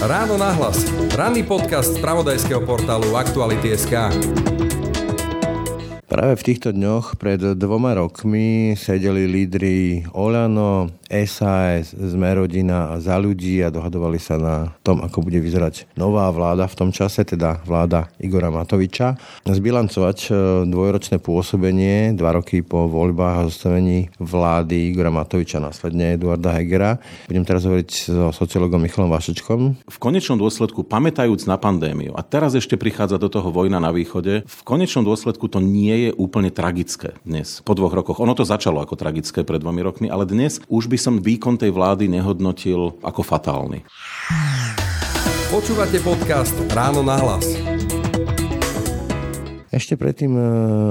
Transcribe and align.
Ráno 0.00 0.40
nahlas. 0.40 0.88
Ranný 1.12 1.44
podcast 1.44 1.92
z 1.92 2.00
pravodajského 2.00 2.64
portálu 2.64 3.20
Aktuality.sk. 3.20 3.92
Práve 6.08 6.34
v 6.34 6.42
týchto 6.42 6.72
dňoch 6.72 7.20
pred 7.20 7.38
dvoma 7.54 7.94
rokmi 7.94 8.74
sedeli 8.80 9.28
lídry 9.28 10.08
Olano, 10.16 10.88
SAS, 11.10 11.90
Sme 11.90 12.30
rodina 12.38 12.94
a 12.94 13.02
za 13.02 13.18
ľudí 13.18 13.58
a 13.66 13.74
dohadovali 13.74 14.22
sa 14.22 14.38
na 14.38 14.70
tom, 14.86 15.02
ako 15.02 15.26
bude 15.26 15.42
vyzerať 15.42 15.90
nová 15.98 16.30
vláda 16.30 16.70
v 16.70 16.78
tom 16.78 16.90
čase, 16.94 17.26
teda 17.26 17.66
vláda 17.66 18.06
Igora 18.22 18.54
Matoviča. 18.54 19.18
Zbilancovať 19.42 20.18
e, 20.30 20.32
dvojročné 20.70 21.18
pôsobenie, 21.18 22.14
dva 22.14 22.38
roky 22.38 22.62
po 22.62 22.86
voľbách 22.86 23.42
a 23.42 23.46
zostavení 23.50 24.14
vlády 24.22 24.94
Igora 24.94 25.10
Matoviča, 25.10 25.58
následne 25.58 26.14
Eduarda 26.14 26.54
Hegera. 26.54 27.02
Budem 27.26 27.42
teraz 27.42 27.66
hovoriť 27.66 27.90
so 28.06 28.30
sociologom 28.30 28.78
Michalom 28.78 29.10
Vašečkom. 29.10 29.90
V 29.90 29.98
konečnom 29.98 30.38
dôsledku, 30.38 30.86
pamätajúc 30.86 31.42
na 31.50 31.58
pandémiu, 31.58 32.14
a 32.14 32.22
teraz 32.22 32.54
ešte 32.54 32.78
prichádza 32.78 33.18
do 33.18 33.26
toho 33.26 33.50
vojna 33.50 33.82
na 33.82 33.90
východe, 33.90 34.46
v 34.46 34.60
konečnom 34.62 35.02
dôsledku 35.02 35.50
to 35.50 35.58
nie 35.58 36.06
je 36.06 36.10
úplne 36.14 36.54
tragické 36.54 37.18
dnes, 37.26 37.58
po 37.66 37.74
dvoch 37.74 37.90
rokoch. 37.98 38.22
Ono 38.22 38.38
to 38.38 38.46
začalo 38.46 38.78
ako 38.78 38.94
tragické 38.94 39.42
pred 39.42 39.58
dvomi 39.58 39.82
rokmi, 39.82 40.06
ale 40.06 40.22
dnes 40.22 40.62
už 40.70 40.86
by 40.86 40.99
som 41.00 41.16
výkon 41.16 41.56
tej 41.56 41.72
vlády 41.72 42.12
nehodnotil 42.12 43.00
ako 43.00 43.24
fatálny. 43.24 43.80
Počúvate 45.48 45.98
podcast 46.04 46.54
Ráno 46.70 47.00
na 47.02 47.16
hlas. 47.18 47.42
Ešte 49.70 49.94
predtým, 49.94 50.34
e, 50.34 50.42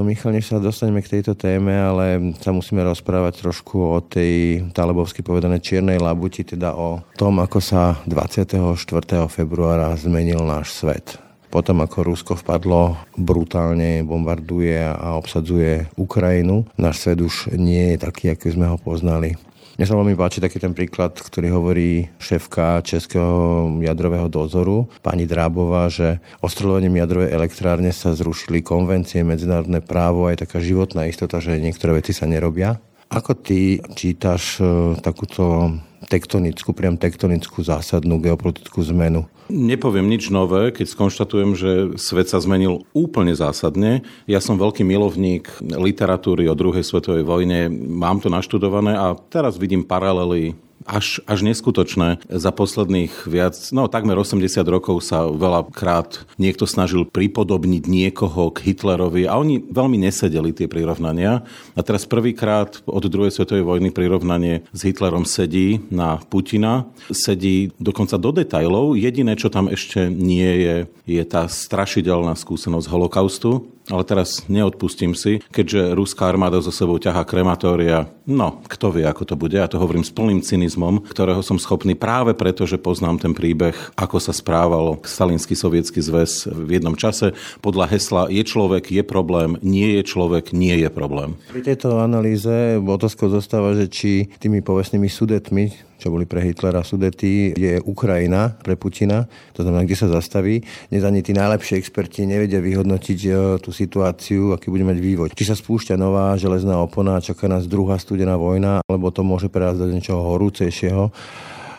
Michal, 0.07 0.33
než 0.33 0.49
sa 0.49 0.57
dostaneme 0.57 1.03
k 1.03 1.19
tejto 1.19 1.35
téme, 1.35 1.75
ale 1.75 2.33
sa 2.39 2.49
musíme 2.55 2.79
rozprávať 2.81 3.43
trošku 3.43 3.75
o 3.75 3.99
tej 3.99 4.65
talebovsky 4.71 5.19
povedané 5.19 5.61
čiernej 5.61 5.99
labuti, 5.99 6.47
teda 6.47 6.73
o 6.73 7.03
tom, 7.19 7.43
ako 7.43 7.59
sa 7.59 7.99
24. 8.07 9.27
februára 9.29 9.93
zmenil 9.99 10.41
náš 10.41 10.73
svet. 10.73 11.28
Potom 11.49 11.81
ako 11.81 12.05
Rusko 12.05 12.33
vpadlo, 12.37 12.93
brutálne 13.17 14.05
bombarduje 14.05 14.85
a 14.85 15.17
obsadzuje 15.17 15.89
Ukrajinu, 15.97 16.69
náš 16.77 17.01
svet 17.01 17.25
už 17.25 17.57
nie 17.57 17.97
je 17.97 18.05
taký, 18.05 18.29
ako 18.37 18.53
sme 18.53 18.65
ho 18.69 18.77
poznali. 18.77 19.33
Mne 19.79 19.87
sa 19.87 19.95
veľmi 19.95 20.13
páči 20.19 20.43
taký 20.43 20.59
ten 20.59 20.75
príklad, 20.75 21.15
ktorý 21.15 21.55
hovorí 21.55 22.11
šéfka 22.19 22.83
Českého 22.83 23.65
jadrového 23.79 24.27
dozoru, 24.27 24.91
pani 24.99 25.23
Drábová, 25.23 25.87
že 25.87 26.19
ostreľovaním 26.43 26.99
jadrovej 26.99 27.31
elektrárne 27.31 27.95
sa 27.95 28.11
zrušili 28.11 28.59
konvencie, 28.59 29.23
medzinárodné 29.23 29.79
právo, 29.79 30.27
aj 30.27 30.43
taká 30.43 30.59
životná 30.59 31.07
istota, 31.07 31.39
že 31.39 31.63
niektoré 31.63 32.03
veci 32.03 32.11
sa 32.11 32.27
nerobia. 32.27 32.75
Ako 33.07 33.39
ty 33.39 33.79
čítaš 33.95 34.59
e, 34.59 34.99
takúto 34.99 35.73
tektonickú, 36.11 36.75
priam 36.75 36.99
tektonickú 36.99 37.63
zásadnú 37.63 38.19
geopolitickú 38.19 38.83
zmenu? 38.91 39.31
Nepoviem 39.49 40.05
nič 40.05 40.29
nové, 40.29 40.69
keď 40.69 40.93
skonštatujem, 40.93 41.57
že 41.57 41.71
svet 41.97 42.29
sa 42.29 42.37
zmenil 42.37 42.85
úplne 42.93 43.33
zásadne. 43.33 44.05
Ja 44.29 44.37
som 44.37 44.61
veľký 44.61 44.85
milovník 44.85 45.49
literatúry 45.65 46.45
o 46.45 46.53
druhej 46.53 46.85
svetovej 46.85 47.25
vojne, 47.25 47.65
mám 47.73 48.21
to 48.21 48.29
naštudované 48.29 48.93
a 48.93 49.17
teraz 49.17 49.57
vidím 49.57 49.81
paralely 49.81 50.53
až, 50.89 51.21
až 51.27 51.45
neskutočné. 51.45 52.23
Za 52.29 52.51
posledných 52.53 53.29
viac, 53.29 53.55
no 53.69 53.85
takmer 53.85 54.17
80 54.17 54.65
rokov 54.65 55.05
sa 55.05 55.27
veľakrát 55.27 56.25
niekto 56.41 56.65
snažil 56.65 57.05
pripodobniť 57.05 57.83
niekoho 57.85 58.49
k 58.53 58.71
Hitlerovi 58.71 59.29
a 59.29 59.37
oni 59.37 59.61
veľmi 59.69 60.01
nesedeli 60.01 60.55
tie 60.55 60.65
prirovnania. 60.65 61.43
A 61.77 61.81
teraz 61.85 62.09
prvýkrát 62.09 62.81
od 62.89 63.05
druhej 63.05 63.33
svetovej 63.33 63.65
vojny 63.65 63.89
prirovnanie 63.93 64.65
s 64.73 64.81
Hitlerom 64.81 65.29
sedí 65.29 65.83
na 65.93 66.17
Putina. 66.17 66.89
Sedí 67.13 67.69
dokonca 67.77 68.17
do 68.17 68.33
detajlov. 68.33 68.97
Jediné, 68.97 69.37
čo 69.39 69.47
tam 69.47 69.71
ešte 69.71 70.11
nie 70.11 70.67
je, 70.67 70.75
je 71.07 71.23
tá 71.23 71.47
strašidelná 71.47 72.35
skúsenosť 72.35 72.91
holokaustu 72.91 73.78
ale 73.89 74.05
teraz 74.05 74.45
neodpustím 74.45 75.17
si, 75.17 75.41
keďže 75.49 75.97
ruská 75.97 76.29
armáda 76.29 76.61
so 76.61 76.69
sebou 76.69 77.01
ťahá 77.01 77.25
krematória. 77.25 78.07
No, 78.29 78.61
kto 78.69 78.93
vie, 78.93 79.05
ako 79.09 79.25
to 79.25 79.35
bude. 79.35 79.57
Ja 79.57 79.65
to 79.65 79.81
hovorím 79.81 80.05
s 80.05 80.13
plným 80.13 80.45
cynizmom, 80.45 81.09
ktorého 81.09 81.41
som 81.41 81.57
schopný 81.57 81.97
práve 81.97 82.37
preto, 82.37 82.69
že 82.69 82.77
poznám 82.77 83.17
ten 83.17 83.33
príbeh, 83.33 83.73
ako 83.97 84.21
sa 84.21 84.29
správal 84.29 85.01
Stalinský 85.01 85.57
sovietský 85.57 85.99
zväz 86.05 86.45
v 86.45 86.77
jednom 86.77 86.93
čase. 86.93 87.33
Podľa 87.65 87.89
hesla 87.89 88.21
je 88.29 88.45
človek, 88.45 88.93
je 88.93 89.01
problém, 89.01 89.57
nie 89.65 89.97
je 89.97 90.05
človek, 90.05 90.53
nie 90.53 90.77
je 90.77 90.89
problém. 90.93 91.33
Pri 91.49 91.65
tejto 91.65 91.97
analýze 91.97 92.77
otázkou 92.77 93.33
zostáva, 93.33 93.73
že 93.73 93.89
či 93.89 94.29
tými 94.37 94.61
povestnými 94.61 95.09
sudetmi, 95.09 95.89
čo 95.99 96.13
boli 96.13 96.23
pre 96.23 96.39
Hitlera 96.39 96.79
Sudety, 96.79 97.51
je 97.59 97.75
Ukrajina 97.83 98.55
pre 98.63 98.79
Putina, 98.79 99.27
to 99.51 99.67
znamená, 99.67 99.83
kde 99.83 99.99
sa 99.99 100.07
zastaví. 100.07 100.63
Dnes 100.87 101.03
ani 101.03 101.19
tí 101.19 101.35
najlepší 101.35 101.75
experti 101.75 102.23
nevedia 102.23 102.63
vyhodnotiť 102.63 103.19
tú 103.59 103.69
situáciu, 103.85 104.51
aký 104.51 104.67
bude 104.67 104.83
mať 104.83 104.97
vývoj. 104.99 105.27
Či 105.31 105.47
sa 105.47 105.55
spúšťa 105.55 105.95
nová 105.95 106.35
železná 106.35 106.75
opona 106.81 107.19
a 107.19 107.23
čaká 107.23 107.47
nás 107.47 107.69
druhá 107.69 107.95
studená 107.95 108.35
vojna, 108.35 108.83
alebo 108.83 109.07
to 109.13 109.23
môže 109.23 109.47
prejsť 109.47 109.79
do 109.79 109.87
niečoho 109.87 110.21
horúcejšieho. 110.35 111.03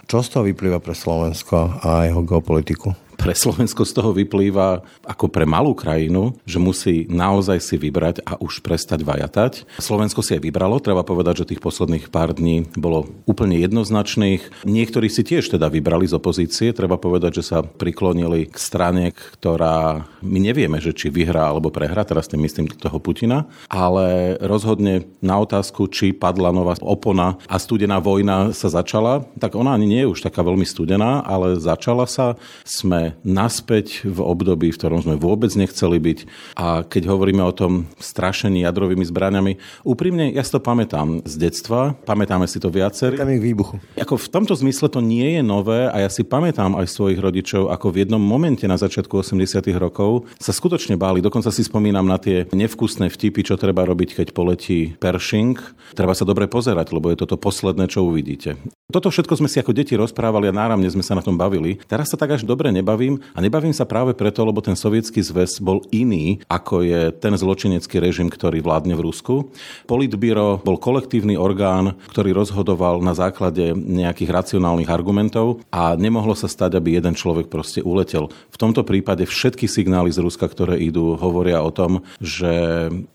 Čo 0.08 0.16
z 0.24 0.28
toho 0.32 0.42
vyplýva 0.48 0.82
pre 0.82 0.96
Slovensko 0.96 1.84
a 1.84 2.08
jeho 2.08 2.24
geopolitiku? 2.24 3.09
Pre 3.20 3.36
Slovensko 3.36 3.84
z 3.84 3.92
toho 3.92 4.16
vyplýva 4.16 4.80
ako 5.04 5.28
pre 5.28 5.44
malú 5.44 5.76
krajinu, 5.76 6.32
že 6.48 6.56
musí 6.56 7.04
naozaj 7.12 7.60
si 7.60 7.76
vybrať 7.76 8.24
a 8.24 8.40
už 8.40 8.64
prestať 8.64 9.04
vajatať. 9.04 9.76
Slovensko 9.76 10.24
si 10.24 10.32
aj 10.32 10.40
vybralo, 10.40 10.80
treba 10.80 11.04
povedať, 11.04 11.44
že 11.44 11.52
tých 11.52 11.60
posledných 11.60 12.08
pár 12.08 12.32
dní 12.32 12.64
bolo 12.80 13.12
úplne 13.28 13.60
jednoznačných. 13.60 14.64
Niektorí 14.64 15.12
si 15.12 15.20
tiež 15.20 15.52
teda 15.52 15.68
vybrali 15.68 16.08
z 16.08 16.16
opozície, 16.16 16.72
treba 16.72 16.96
povedať, 16.96 17.44
že 17.44 17.52
sa 17.52 17.58
priklonili 17.60 18.48
k 18.48 18.56
strane, 18.56 19.12
ktorá 19.12 20.08
my 20.24 20.38
nevieme, 20.40 20.80
že 20.80 20.96
či 20.96 21.12
vyhrá 21.12 21.52
alebo 21.52 21.68
prehrá, 21.68 22.08
teraz 22.08 22.24
tým 22.24 22.40
myslím 22.48 22.72
toho 22.72 22.96
Putina, 22.96 23.44
ale 23.68 24.40
rozhodne 24.40 25.04
na 25.20 25.36
otázku, 25.36 25.92
či 25.92 26.16
padla 26.16 26.56
nová 26.56 26.72
opona 26.80 27.36
a 27.52 27.60
studená 27.60 28.00
vojna 28.00 28.56
sa 28.56 28.72
začala, 28.72 29.28
tak 29.36 29.52
ona 29.58 29.76
ani 29.76 29.84
nie 29.84 30.00
je 30.08 30.12
už 30.16 30.24
taká 30.24 30.40
veľmi 30.40 30.64
studená, 30.64 31.20
ale 31.26 31.60
začala 31.60 32.08
sa. 32.08 32.40
Sme 32.64 33.09
naspäť 33.26 34.06
v 34.06 34.18
období, 34.22 34.70
v 34.72 34.78
ktorom 34.78 35.02
sme 35.02 35.16
vôbec 35.18 35.50
nechceli 35.54 35.98
byť. 35.98 36.18
A 36.56 36.86
keď 36.86 37.10
hovoríme 37.10 37.42
o 37.44 37.54
tom 37.54 37.90
strašení 38.00 38.64
jadrovými 38.64 39.04
zbraniami, 39.06 39.58
úprimne 39.86 40.32
ja 40.32 40.42
si 40.44 40.52
to 40.54 40.60
pamätám 40.62 41.22
z 41.26 41.34
detstva, 41.36 41.94
pamätáme 42.04 42.46
si 42.46 42.62
to 42.62 42.70
viacerí. 42.70 43.18
Tam 43.18 43.30
ich 43.30 43.42
výbuchu. 43.42 43.80
Ako 43.98 44.16
v 44.16 44.30
tomto 44.30 44.54
zmysle 44.56 44.88
to 44.92 45.00
nie 45.02 45.38
je 45.38 45.42
nové 45.42 45.90
a 45.90 45.96
ja 46.02 46.10
si 46.10 46.22
pamätám 46.22 46.78
aj 46.78 46.86
svojich 46.90 47.20
rodičov, 47.20 47.70
ako 47.72 47.92
v 47.92 48.06
jednom 48.06 48.22
momente 48.22 48.64
na 48.64 48.78
začiatku 48.78 49.20
80 49.22 49.62
rokov 49.76 50.28
sa 50.38 50.54
skutočne 50.54 50.94
báli. 50.94 51.22
Dokonca 51.24 51.52
si 51.52 51.66
spomínam 51.66 52.06
na 52.06 52.16
tie 52.20 52.46
nevkusné 52.50 53.10
vtipy, 53.10 53.46
čo 53.46 53.60
treba 53.60 53.86
robiť, 53.86 54.22
keď 54.22 54.26
poletí 54.32 54.94
Pershing. 54.98 55.58
Treba 55.94 56.14
sa 56.14 56.24
dobre 56.24 56.46
pozerať, 56.46 56.92
lebo 56.94 57.10
je 57.10 57.20
toto 57.20 57.36
posledné, 57.40 57.90
čo 57.90 58.06
uvidíte. 58.06 58.56
Toto 58.90 59.06
všetko 59.06 59.38
sme 59.38 59.46
si 59.46 59.62
ako 59.62 59.70
deti 59.70 59.94
rozprávali 59.94 60.50
a 60.50 60.56
náramne 60.56 60.90
sme 60.90 61.06
sa 61.06 61.14
na 61.14 61.22
tom 61.22 61.38
bavili. 61.38 61.78
Teraz 61.86 62.10
sa 62.10 62.18
tak 62.18 62.34
až 62.34 62.42
dobre 62.42 62.74
nebavím 63.00 63.16
a 63.32 63.38
nebavím 63.40 63.72
sa 63.72 63.88
práve 63.88 64.12
preto, 64.12 64.44
lebo 64.44 64.60
ten 64.60 64.76
sovietský 64.76 65.24
zväz 65.24 65.64
bol 65.64 65.80
iný, 65.88 66.44
ako 66.52 66.84
je 66.84 67.00
ten 67.16 67.32
zločinecký 67.32 67.96
režim, 67.96 68.28
ktorý 68.28 68.60
vládne 68.60 68.92
v 68.92 69.04
Rusku. 69.08 69.48
Politbíro 69.88 70.60
bol 70.60 70.76
kolektívny 70.76 71.40
orgán, 71.40 71.96
ktorý 72.12 72.36
rozhodoval 72.36 73.00
na 73.00 73.16
základe 73.16 73.72
nejakých 73.72 74.28
racionálnych 74.28 74.92
argumentov 74.92 75.64
a 75.72 75.96
nemohlo 75.96 76.36
sa 76.36 76.50
stať, 76.50 76.76
aby 76.76 77.00
jeden 77.00 77.16
človek 77.16 77.48
proste 77.48 77.80
uletel. 77.80 78.28
V 78.52 78.60
tomto 78.60 78.84
prípade 78.84 79.24
všetky 79.24 79.64
signály 79.64 80.12
z 80.12 80.20
Ruska, 80.20 80.44
ktoré 80.44 80.76
idú, 80.76 81.16
hovoria 81.16 81.64
o 81.64 81.72
tom, 81.72 82.04
že 82.20 82.52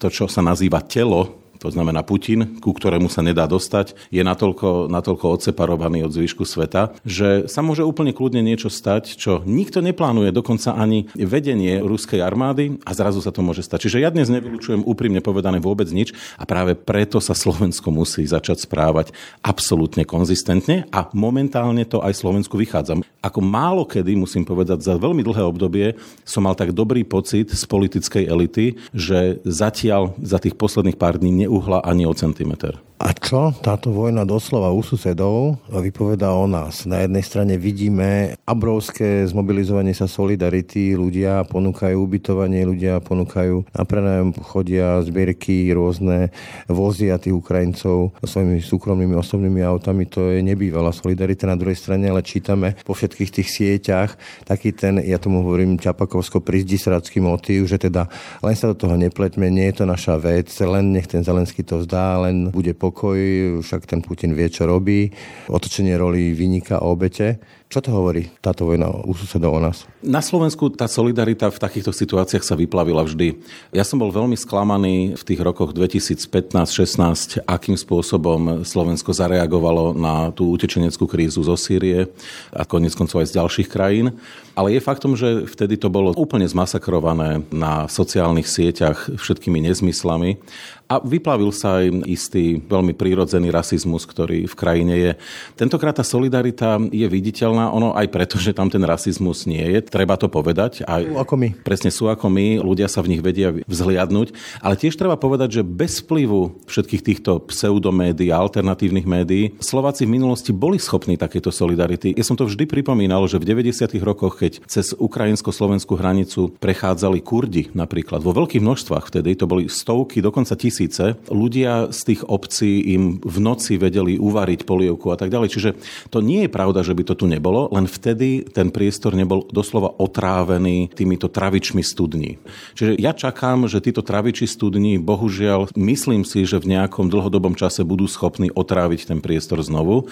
to, 0.02 0.10
čo 0.10 0.26
sa 0.26 0.42
nazýva 0.42 0.82
telo 0.82 1.45
to 1.60 1.68
znamená 1.72 2.04
Putin, 2.04 2.60
ku 2.60 2.76
ktorému 2.76 3.08
sa 3.08 3.24
nedá 3.24 3.48
dostať, 3.48 3.96
je 4.12 4.22
natoľko, 4.22 4.92
natoľko 4.92 5.26
odseparovaný 5.40 6.06
od 6.06 6.12
zvyšku 6.14 6.44
sveta, 6.44 6.96
že 7.08 7.48
sa 7.48 7.64
môže 7.64 7.82
úplne 7.82 8.12
kľudne 8.12 8.44
niečo 8.44 8.68
stať, 8.68 9.16
čo 9.16 9.42
nikto 9.48 9.80
neplánuje, 9.80 10.36
dokonca 10.36 10.76
ani 10.76 11.08
vedenie 11.16 11.80
ruskej 11.82 12.20
armády 12.20 12.78
a 12.84 12.92
zrazu 12.92 13.24
sa 13.24 13.32
to 13.32 13.46
môže 13.46 13.64
stať. 13.64 13.88
Čiže 13.88 14.02
ja 14.04 14.10
dnes 14.12 14.28
nevylučujem 14.30 14.84
úprimne 14.84 15.24
povedané 15.24 15.58
vôbec 15.64 15.88
nič 15.90 16.12
a 16.36 16.44
práve 16.44 16.76
preto 16.76 17.24
sa 17.24 17.34
Slovensko 17.34 17.90
musí 17.90 18.28
začať 18.28 18.68
správať 18.68 19.16
absolútne 19.42 20.04
konzistentne 20.04 20.86
a 20.92 21.08
momentálne 21.16 21.88
to 21.88 22.04
aj 22.04 22.14
Slovensku 22.18 22.60
vychádza. 22.60 23.00
Ako 23.26 23.42
málo 23.42 23.90
kedy, 23.90 24.14
musím 24.14 24.46
povedať, 24.46 24.86
za 24.86 24.94
veľmi 24.98 25.26
dlhé 25.26 25.44
obdobie 25.46 25.98
som 26.22 26.46
mal 26.46 26.54
tak 26.54 26.76
dobrý 26.76 27.02
pocit 27.02 27.50
z 27.50 27.64
politickej 27.66 28.24
elity, 28.30 28.78
že 28.94 29.42
zatiaľ 29.42 30.14
za 30.22 30.38
tých 30.38 30.54
posledných 30.54 31.00
pár 31.00 31.18
dní 31.18 31.46
neuhla 31.56 31.80
ani 31.84 32.08
o 32.08 32.14
centimeter. 32.14 32.78
A 32.96 33.12
čo 33.12 33.52
táto 33.60 33.92
vojna 33.92 34.24
doslova 34.24 34.72
u 34.72 34.80
susedov 34.80 35.60
vypoveda 35.68 36.32
o 36.32 36.48
nás? 36.48 36.88
Na 36.88 37.04
jednej 37.04 37.28
strane 37.28 37.54
vidíme 37.60 38.40
obrovské 38.48 39.28
zmobilizovanie 39.28 39.92
sa 39.92 40.08
solidarity, 40.08 40.96
ľudia 40.96 41.44
ponúkajú 41.44 41.92
ubytovanie, 41.92 42.64
ľudia 42.64 43.04
ponúkajú 43.04 43.68
na 43.76 43.84
prenajom, 43.84 44.32
chodia 44.48 45.04
zbierky, 45.04 45.68
rôzne 45.76 46.32
vozia 46.72 47.20
tých 47.20 47.36
Ukrajincov 47.36 48.16
svojimi 48.24 48.64
súkromnými 48.64 49.20
osobnými 49.20 49.60
autami, 49.60 50.08
to 50.08 50.32
je 50.32 50.40
nebývalá 50.40 50.96
solidarita. 50.96 51.52
Na 51.52 51.60
druhej 51.60 51.76
strane 51.76 52.08
ale 52.08 52.24
čítame 52.24 52.80
po 52.88 52.96
všetkých 52.96 53.34
tých 53.42 53.50
sieťach 53.52 54.16
taký 54.48 54.72
ten, 54.72 55.04
ja 55.04 55.20
tomu 55.20 55.44
hovorím 55.44 55.76
Čapakovsko 55.84 56.40
prizdisracký 56.40 57.20
motív, 57.20 57.68
že 57.68 57.76
teda 57.76 58.08
len 58.40 58.56
sa 58.56 58.72
do 58.72 58.80
toho 58.80 58.96
nepleťme, 58.96 59.52
nie 59.52 59.68
je 59.76 59.84
to 59.84 59.86
naša 59.86 60.16
vec, 60.16 60.48
len 60.64 60.96
nech 60.96 61.12
ten 61.12 61.28
Zelenský 61.28 61.60
to 61.60 61.84
vzdá, 61.84 62.24
len 62.24 62.48
bude 62.56 62.72
pokoj, 62.90 63.20
však 63.66 63.90
ten 63.90 64.06
Putin 64.06 64.38
vie, 64.38 64.46
čo 64.50 64.70
robí. 64.70 65.10
Otočenie 65.50 65.98
roli 65.98 66.38
vyniká 66.38 66.86
obete. 66.86 67.42
Čo 67.66 67.82
to 67.82 67.90
hovorí 67.92 68.30
táto 68.46 68.70
vojna 68.70 68.88
u 68.88 69.12
susedov 69.18 69.58
o 69.58 69.60
nás? 69.60 69.90
Na 70.06 70.22
Slovensku 70.22 70.70
tá 70.70 70.86
solidarita 70.86 71.50
v 71.50 71.58
takýchto 71.58 71.90
situáciách 71.90 72.46
sa 72.46 72.54
vyplavila 72.54 73.02
vždy. 73.02 73.42
Ja 73.74 73.82
som 73.82 73.98
bol 73.98 74.14
veľmi 74.14 74.38
sklamaný 74.38 75.18
v 75.18 75.24
tých 75.26 75.42
rokoch 75.42 75.74
2015-16, 75.74 77.42
akým 77.42 77.74
spôsobom 77.74 78.62
Slovensko 78.62 79.18
zareagovalo 79.18 79.98
na 79.98 80.30
tú 80.30 80.54
utečeneckú 80.54 81.10
krízu 81.10 81.42
zo 81.42 81.58
Sýrie 81.58 82.06
a 82.54 82.70
konec 82.70 82.94
koncov 82.94 83.26
aj 83.26 83.34
z 83.34 83.38
ďalších 83.42 83.68
krajín. 83.74 84.14
Ale 84.54 84.78
je 84.78 84.86
faktom, 84.86 85.18
že 85.18 85.50
vtedy 85.50 85.76
to 85.76 85.90
bolo 85.90 86.14
úplne 86.16 86.46
zmasakrované 86.46 87.44
na 87.50 87.90
sociálnych 87.90 88.48
sieťach 88.48 89.10
všetkými 89.18 89.60
nezmyslami 89.68 90.38
a 90.86 91.02
vyplavil 91.02 91.50
sa 91.50 91.82
aj 91.82 92.06
istý 92.06 92.62
veľmi 92.62 92.94
prírodzený 92.94 93.50
rasizmus, 93.50 94.06
ktorý 94.06 94.46
v 94.46 94.56
krajine 94.56 94.94
je. 94.94 95.12
Tentokrát 95.58 95.98
tá 95.98 96.06
solidarita 96.06 96.78
je 96.94 97.08
viditeľná, 97.10 97.55
ono 97.60 97.92
aj 97.98 98.08
preto, 98.08 98.40
že 98.40 98.56
tam 98.56 98.72
ten 98.72 98.82
rasizmus 98.82 99.44
nie 99.50 99.62
je, 99.62 99.80
treba 99.84 100.16
to 100.16 100.32
povedať. 100.32 100.88
Aj, 100.88 101.04
sú 101.04 101.20
ako 101.20 101.36
my. 101.36 101.50
Presne 101.62 101.92
sú 101.92 102.08
ako 102.08 102.32
my, 102.32 102.64
ľudia 102.64 102.88
sa 102.88 103.04
v 103.04 103.16
nich 103.16 103.22
vedia 103.22 103.52
vzhliadnúť, 103.68 104.32
ale 104.64 104.80
tiež 104.80 104.96
treba 104.96 105.20
povedať, 105.20 105.60
že 105.60 105.68
bez 105.68 106.00
vplyvu 106.06 106.64
všetkých 106.70 107.04
týchto 107.04 107.44
pseudomédií 107.52 108.32
a 108.32 108.40
alternatívnych 108.40 109.08
médií 109.08 109.44
Slováci 109.60 110.08
v 110.08 110.16
minulosti 110.16 110.56
boli 110.56 110.80
schopní 110.80 111.20
takéto 111.20 111.52
solidarity. 111.52 112.16
Ja 112.16 112.24
som 112.24 112.40
to 112.40 112.48
vždy 112.48 112.70
pripomínal, 112.70 113.28
že 113.28 113.42
v 113.42 113.52
90. 113.52 114.00
rokoch, 114.02 114.40
keď 114.40 114.64
cez 114.70 114.96
ukrajinsko-slovenskú 114.96 116.00
hranicu 116.00 116.56
prechádzali 116.58 117.20
Kurdi 117.20 117.74
napríklad, 117.76 118.24
vo 118.24 118.32
veľkých 118.32 118.64
množstvách 118.64 119.12
vtedy, 119.12 119.36
to 119.36 119.50
boli 119.50 119.68
stovky, 119.68 120.22
dokonca 120.24 120.54
tisíc 120.56 120.76
tisíce. 120.76 121.16
Ľudia 121.32 121.92
z 121.92 122.00
tých 122.14 122.22
obcí 122.28 122.96
im 122.96 123.20
v 123.24 123.38
noci 123.40 123.80
vedeli 123.80 124.20
uvariť 124.20 124.68
polievku 124.68 125.12
a 125.12 125.18
tak 125.18 125.30
ďalej. 125.32 125.50
Čiže 125.52 125.70
to 126.10 126.24
nie 126.24 126.46
je 126.46 126.50
pravda, 126.52 126.84
že 126.84 126.96
by 126.96 127.04
to 127.08 127.14
tu 127.16 127.26
nebolo, 127.26 127.45
len 127.52 127.86
vtedy 127.86 128.48
ten 128.50 128.72
priestor 128.72 129.14
nebol 129.14 129.46
doslova 129.50 129.94
otrávený 130.00 130.94
týmito 130.94 131.28
travičmi 131.28 131.82
studní. 131.84 132.38
Čiže 132.78 132.98
ja 133.02 133.12
čakám, 133.12 133.66
že 133.68 133.82
títo 133.84 134.06
traviči 134.06 134.48
studní, 134.48 135.02
bohužiaľ, 135.02 135.74
myslím 135.76 136.24
si, 136.24 136.46
že 136.46 136.62
v 136.62 136.78
nejakom 136.78 137.10
dlhodobom 137.12 137.58
čase 137.58 137.84
budú 137.84 138.06
schopní 138.08 138.54
otráviť 138.54 139.12
ten 139.12 139.20
priestor 139.20 139.60
znovu. 139.66 140.08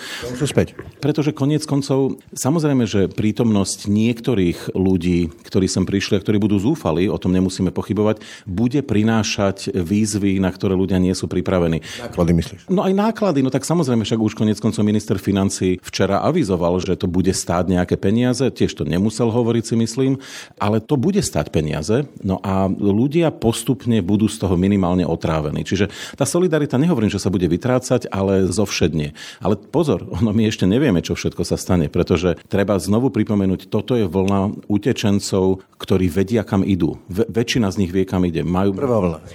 späť. 0.50 0.68
Pretože 1.00 1.32
koniec 1.36 1.64
koncov, 1.64 2.20
samozrejme, 2.34 2.84
že 2.90 3.08
prítomnosť 3.08 3.88
niektorých 3.88 4.74
ľudí, 4.74 5.30
ktorí 5.48 5.66
sem 5.70 5.86
prišli 5.88 6.20
a 6.20 6.24
ktorí 6.24 6.42
budú 6.42 6.58
zúfali, 6.58 7.08
o 7.08 7.18
tom 7.22 7.32
nemusíme 7.32 7.70
pochybovať, 7.72 8.20
bude 8.50 8.82
prinášať 8.84 9.72
výzvy, 9.72 10.42
na 10.42 10.50
ktoré 10.50 10.74
ľudia 10.74 10.98
nie 10.98 11.14
sú 11.14 11.30
pripravení. 11.30 11.86
Náklady 12.02 12.32
myslíš? 12.34 12.62
No 12.68 12.84
aj 12.84 12.94
náklady, 12.94 13.40
no 13.46 13.54
tak 13.54 13.64
samozrejme 13.64 14.04
však 14.04 14.20
už 14.20 14.34
konec 14.34 14.58
koncov 14.60 14.84
minister 14.84 15.16
financí 15.22 15.78
včera 15.86 16.26
avizoval, 16.26 16.82
že 16.82 16.98
to 17.00 17.08
bude 17.08 17.23
stáť 17.32 17.72
nejaké 17.72 17.96
peniaze, 17.96 18.44
tiež 18.44 18.76
to 18.76 18.84
nemusel 18.84 19.32
hovoriť 19.32 19.64
si 19.64 19.76
myslím, 19.80 20.14
ale 20.60 20.84
to 20.84 21.00
bude 21.00 21.20
stáť 21.24 21.54
peniaze, 21.54 22.10
no 22.20 22.44
a 22.44 22.68
ľudia 22.68 23.32
postupne 23.32 24.04
budú 24.04 24.28
z 24.28 24.44
toho 24.44 24.60
minimálne 24.60 25.08
otrávení. 25.08 25.64
Čiže 25.64 25.88
tá 26.20 26.28
solidarita, 26.28 26.76
nehovorím, 26.76 27.12
že 27.12 27.22
sa 27.22 27.32
bude 27.32 27.48
vytrácať, 27.48 28.12
ale 28.12 28.48
zovšedne. 28.52 29.16
Ale 29.40 29.56
pozor, 29.60 30.08
ono 30.12 30.36
my 30.36 30.50
ešte 30.50 30.68
nevieme, 30.68 31.00
čo 31.00 31.16
všetko 31.16 31.48
sa 31.48 31.56
stane, 31.56 31.88
pretože 31.88 32.36
treba 32.52 32.76
znovu 32.76 33.14
pripomenúť, 33.14 33.72
toto 33.72 33.96
je 33.96 34.04
vlna 34.10 34.68
utečencov, 34.68 35.64
ktorí 35.80 36.08
vedia, 36.08 36.48
kam 36.48 36.64
idú. 36.64 37.00
Ve- 37.12 37.28
väčšina 37.28 37.68
z 37.72 37.80
nich 37.84 37.92
vie, 37.92 38.08
kam 38.08 38.24
ide. 38.24 38.44
Majú, 38.44 38.72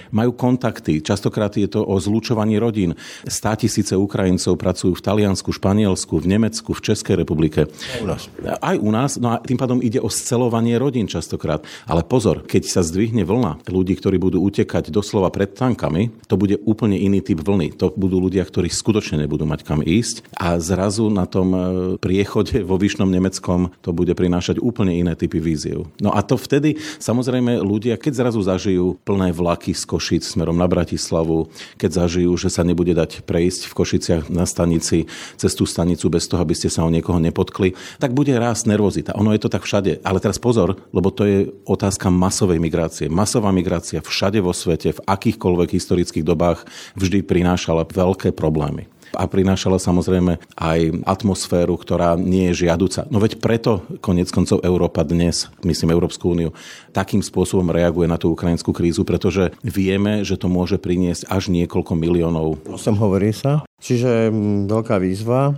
majú 0.09 0.31
kontakty, 0.33 0.99
Častokrát 0.99 1.53
je 1.57 1.69
to 1.69 1.85
o 1.85 1.95
zlučovaní 1.97 2.61
rodín. 2.61 2.93
Stá 3.25 3.57
tisíce 3.57 3.97
Ukrajincov 3.97 4.57
pracujú 4.61 4.97
v 4.97 5.01
Taliansku, 5.05 5.49
Španielsku, 5.53 6.21
v 6.21 6.37
Nemecku, 6.37 6.73
v 6.73 6.83
Českej 6.85 7.21
republike. 7.21 7.69
U 8.01 8.05
nás. 8.07 8.27
Aj 8.59 8.75
u 8.77 8.89
nás, 8.91 9.17
no 9.17 9.33
a 9.33 9.41
tým 9.41 9.57
pádom 9.59 9.79
ide 9.79 9.99
o 9.99 10.11
scelovanie 10.11 10.75
rodín 10.75 11.07
častokrát. 11.07 11.63
Ale 11.87 12.05
pozor, 12.05 12.43
keď 12.45 12.67
sa 12.67 12.81
zdvihne 12.85 13.23
vlna 13.23 13.63
ľudí, 13.67 13.95
ktorí 13.97 14.19
budú 14.19 14.43
utekať 14.43 14.91
doslova 14.91 15.31
pred 15.31 15.51
tankami, 15.53 16.11
to 16.27 16.35
bude 16.35 16.59
úplne 16.67 16.99
iný 16.99 17.23
typ 17.23 17.41
vlny. 17.41 17.75
To 17.79 17.91
budú 17.95 18.19
ľudia, 18.19 18.43
ktorí 18.43 18.69
skutočne 18.69 19.23
nebudú 19.23 19.47
mať 19.47 19.65
kam 19.65 19.81
ísť 19.85 20.25
a 20.35 20.57
zrazu 20.61 21.07
na 21.09 21.25
tom 21.29 21.47
e, 21.51 21.59
priechode 22.01 22.61
vo 22.63 22.75
Vyšnom 22.79 23.09
Nemeckom 23.09 23.73
to 23.83 23.91
bude 23.91 24.11
prinášať 24.13 24.57
úplne 24.61 24.95
iné 24.95 25.13
typy 25.13 25.37
víziev. 25.41 25.89
No 25.99 26.13
a 26.15 26.21
to 26.25 26.39
vtedy 26.39 26.79
samozrejme 26.97 27.59
ľudia, 27.61 27.99
keď 27.99 28.25
zrazu 28.25 28.41
zažijú 28.41 28.97
plné 29.03 29.31
vlaky 29.35 29.75
z 29.75 29.83
Košic 29.85 30.23
smerom 30.25 30.57
na 30.57 30.65
Bratislavu, 30.65 31.49
keď 31.77 32.05
zažijú, 32.05 32.33
že 32.35 32.49
sa 32.49 32.65
nebude 32.65 32.93
dať 32.93 33.23
prejsť 33.23 33.69
v 33.69 33.73
Košiciach 33.77 34.23
na 34.31 34.45
stanici 34.49 35.05
cez 35.37 35.51
tú 35.53 35.69
stanicu 35.69 36.09
bez 36.09 36.25
toho, 36.25 36.41
aby 36.41 36.55
ste 36.55 36.71
sa 36.71 36.85
o 36.85 36.93
niekoho 36.93 37.21
nepotkli, 37.21 37.68
tak 37.97 38.15
bude 38.15 38.33
rásť 38.35 38.71
nervozita. 38.71 39.15
Ono 39.17 39.33
je 39.33 39.41
to 39.41 39.49
tak 39.51 39.65
všade. 39.65 40.01
Ale 40.05 40.21
teraz 40.21 40.37
pozor, 40.37 40.77
lebo 40.93 41.09
to 41.09 41.23
je 41.25 41.37
otázka 41.65 42.13
masovej 42.13 42.61
migrácie. 42.61 43.11
Masová 43.11 43.49
migrácia 43.49 43.99
všade 43.99 44.39
vo 44.39 44.53
svete, 44.55 44.95
v 44.95 45.03
akýchkoľvek 45.03 45.69
historických 45.75 46.25
dobách 46.25 46.65
vždy 46.95 47.25
prinášala 47.25 47.87
veľké 47.89 48.31
problémy 48.35 48.89
a 49.17 49.25
prinášala 49.25 49.81
samozrejme 49.81 50.37
aj 50.53 50.79
atmosféru, 51.05 51.73
ktorá 51.79 52.13
nie 52.19 52.51
je 52.51 52.67
žiaduca. 52.67 53.09
No 53.09 53.17
veď 53.17 53.41
preto 53.41 53.85
konec 54.03 54.29
koncov 54.29 54.61
Európa 54.61 55.01
dnes, 55.01 55.49
myslím 55.65 55.95
Európsku 55.95 56.33
úniu, 56.33 56.53
takým 56.93 57.23
spôsobom 57.23 57.69
reaguje 57.73 58.05
na 58.05 58.19
tú 58.21 58.33
ukrajinskú 58.33 58.73
krízu, 58.75 59.05
pretože 59.05 59.53
vieme, 59.65 60.21
že 60.21 60.37
to 60.37 60.51
môže 60.51 60.77
priniesť 60.77 61.25
až 61.29 61.49
niekoľko 61.49 61.93
miliónov. 61.97 62.61
O 62.69 62.77
tom 62.77 62.97
hovorí 62.99 63.33
sa. 63.33 63.65
Čiže 63.79 64.29
veľká 64.67 64.99
výzva. 64.99 65.55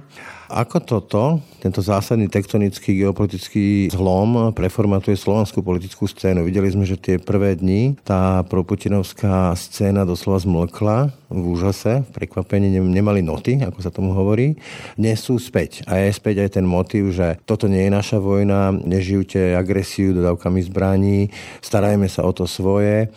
Ako 0.52 0.84
toto, 0.84 1.40
tento 1.64 1.80
zásadný 1.80 2.28
tektonický 2.28 3.00
geopolitický 3.00 3.88
zlom 3.88 4.52
preformatuje 4.52 5.16
slovenskú 5.16 5.64
politickú 5.64 6.12
scénu? 6.12 6.44
Videli 6.44 6.68
sme, 6.68 6.84
že 6.84 7.00
tie 7.00 7.16
prvé 7.24 7.56
dni 7.56 7.96
tá 8.04 8.44
proputinovská 8.44 9.56
scéna 9.56 10.04
doslova 10.04 10.44
zmlkla 10.44 10.98
v 11.32 11.44
úžase, 11.56 12.04
v 12.04 12.10
prekvapení 12.12 12.68
nemali 12.68 13.24
noty, 13.24 13.64
ako 13.64 13.80
sa 13.80 13.96
tomu 13.96 14.12
hovorí. 14.12 14.60
Dnes 15.00 15.24
sú 15.24 15.40
späť. 15.40 15.88
A 15.88 16.04
je 16.04 16.12
späť 16.12 16.44
aj 16.44 16.60
ten 16.60 16.68
motív, 16.68 17.16
že 17.16 17.40
toto 17.48 17.72
nie 17.72 17.88
je 17.88 17.96
naša 17.96 18.20
vojna, 18.20 18.76
nežijúte 18.76 19.56
agresiu 19.56 20.12
dodávkami 20.12 20.68
zbraní, 20.68 21.32
starajme 21.64 22.12
sa 22.12 22.28
o 22.28 22.32
to 22.36 22.44
svoje. 22.44 23.08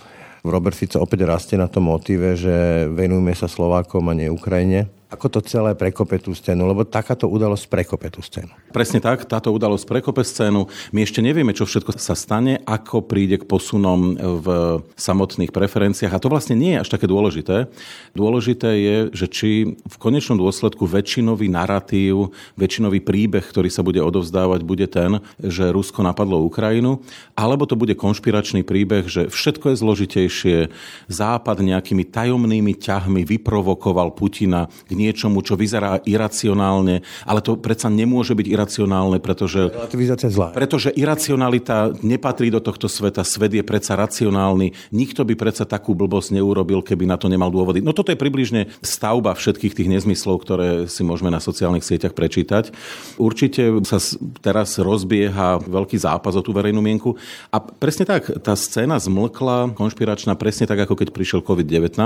Robert 0.46 0.78
Fico 0.78 1.02
opäť 1.02 1.26
rastie 1.26 1.58
na 1.58 1.66
tom 1.66 1.90
motíve, 1.90 2.38
že 2.38 2.86
venujme 2.94 3.34
sa 3.34 3.50
Slovákom 3.50 4.06
a 4.06 4.14
nie 4.14 4.30
Ukrajine 4.30 4.86
ako 5.14 5.38
to 5.38 5.40
celé 5.46 5.78
prekope 5.78 6.18
tú 6.18 6.34
scénu, 6.34 6.66
lebo 6.66 6.82
takáto 6.82 7.30
udalosť 7.30 7.70
prekope 7.70 8.10
tú 8.10 8.20
scénu. 8.20 8.50
Presne 8.74 8.98
tak, 8.98 9.24
táto 9.30 9.54
udalosť 9.54 9.86
prekope 9.86 10.26
scénu. 10.26 10.66
My 10.90 11.06
ešte 11.06 11.22
nevieme, 11.22 11.54
čo 11.54 11.64
všetko 11.64 11.94
sa 11.94 12.18
stane, 12.18 12.58
ako 12.66 13.06
príde 13.06 13.38
k 13.38 13.48
posunom 13.48 14.18
v 14.18 14.46
samotných 14.98 15.54
preferenciách 15.54 16.12
a 16.12 16.22
to 16.22 16.26
vlastne 16.26 16.58
nie 16.58 16.74
je 16.74 16.82
až 16.82 16.88
také 16.90 17.06
dôležité. 17.06 17.70
Dôležité 18.12 18.70
je, 18.82 18.96
že 19.14 19.26
či 19.30 19.50
v 19.78 19.96
konečnom 20.02 20.36
dôsledku 20.36 20.84
väčšinový 20.90 21.46
narratív, 21.46 22.34
väčšinový 22.58 23.00
príbeh, 23.06 23.46
ktorý 23.46 23.70
sa 23.70 23.86
bude 23.86 24.02
odovzdávať, 24.02 24.60
bude 24.66 24.90
ten, 24.90 25.22
že 25.38 25.70
Rusko 25.70 26.02
napadlo 26.02 26.42
Ukrajinu, 26.42 26.98
alebo 27.38 27.64
to 27.70 27.78
bude 27.78 27.94
konšpiračný 27.94 28.66
príbeh, 28.66 29.06
že 29.06 29.30
všetko 29.30 29.72
je 29.72 29.76
zložitejšie, 29.78 30.58
Západ 31.06 31.60
nejakými 31.60 32.08
tajomnými 32.08 32.74
ťahmi 32.74 33.22
vyprovokoval 33.28 34.16
Putina 34.16 34.66
k 34.66 34.92
niečomu, 35.04 35.44
čo 35.44 35.54
vyzerá 35.58 36.00
iracionálne, 36.08 37.04
ale 37.28 37.40
to 37.44 37.60
predsa 37.60 37.92
nemôže 37.92 38.32
byť 38.32 38.46
iracionálne, 38.48 39.20
pretože... 39.20 39.68
Relativizácia 39.68 40.28
zlá. 40.32 40.56
Pretože 40.56 40.90
iracionalita 40.96 41.92
nepatrí 42.00 42.48
do 42.48 42.60
tohto 42.64 42.88
sveta, 42.88 43.20
svet 43.26 43.52
je 43.52 43.64
predsa 43.64 43.98
racionálny. 43.98 44.72
Nikto 44.94 45.26
by 45.28 45.34
predsa 45.36 45.68
takú 45.68 45.92
blbosť 45.92 46.36
neurobil, 46.40 46.80
keby 46.80 47.04
na 47.04 47.20
to 47.20 47.28
nemal 47.28 47.52
dôvody. 47.52 47.84
No 47.84 47.92
toto 47.92 48.10
je 48.10 48.18
približne 48.18 48.72
stavba 48.80 49.36
všetkých 49.36 49.76
tých 49.76 49.88
nezmyslov, 49.92 50.40
ktoré 50.40 50.68
si 50.88 51.04
môžeme 51.04 51.28
na 51.28 51.42
sociálnych 51.42 51.84
sieťach 51.84 52.16
prečítať. 52.16 52.72
Určite 53.20 53.84
sa 53.84 53.98
teraz 54.40 54.80
rozbieha 54.80 55.60
veľký 55.60 55.98
zápas 56.00 56.38
o 56.38 56.42
tú 56.42 56.54
verejnú 56.54 56.80
mienku 56.80 57.18
a 57.50 57.60
presne 57.60 58.06
tak, 58.06 58.30
tá 58.40 58.54
scéna 58.54 58.96
zmlkla, 58.96 59.74
konšpiračná, 59.74 60.38
presne 60.38 60.70
tak, 60.70 60.86
ako 60.86 60.94
keď 60.94 61.08
prišiel 61.10 61.40
COVID-19. 61.42 61.98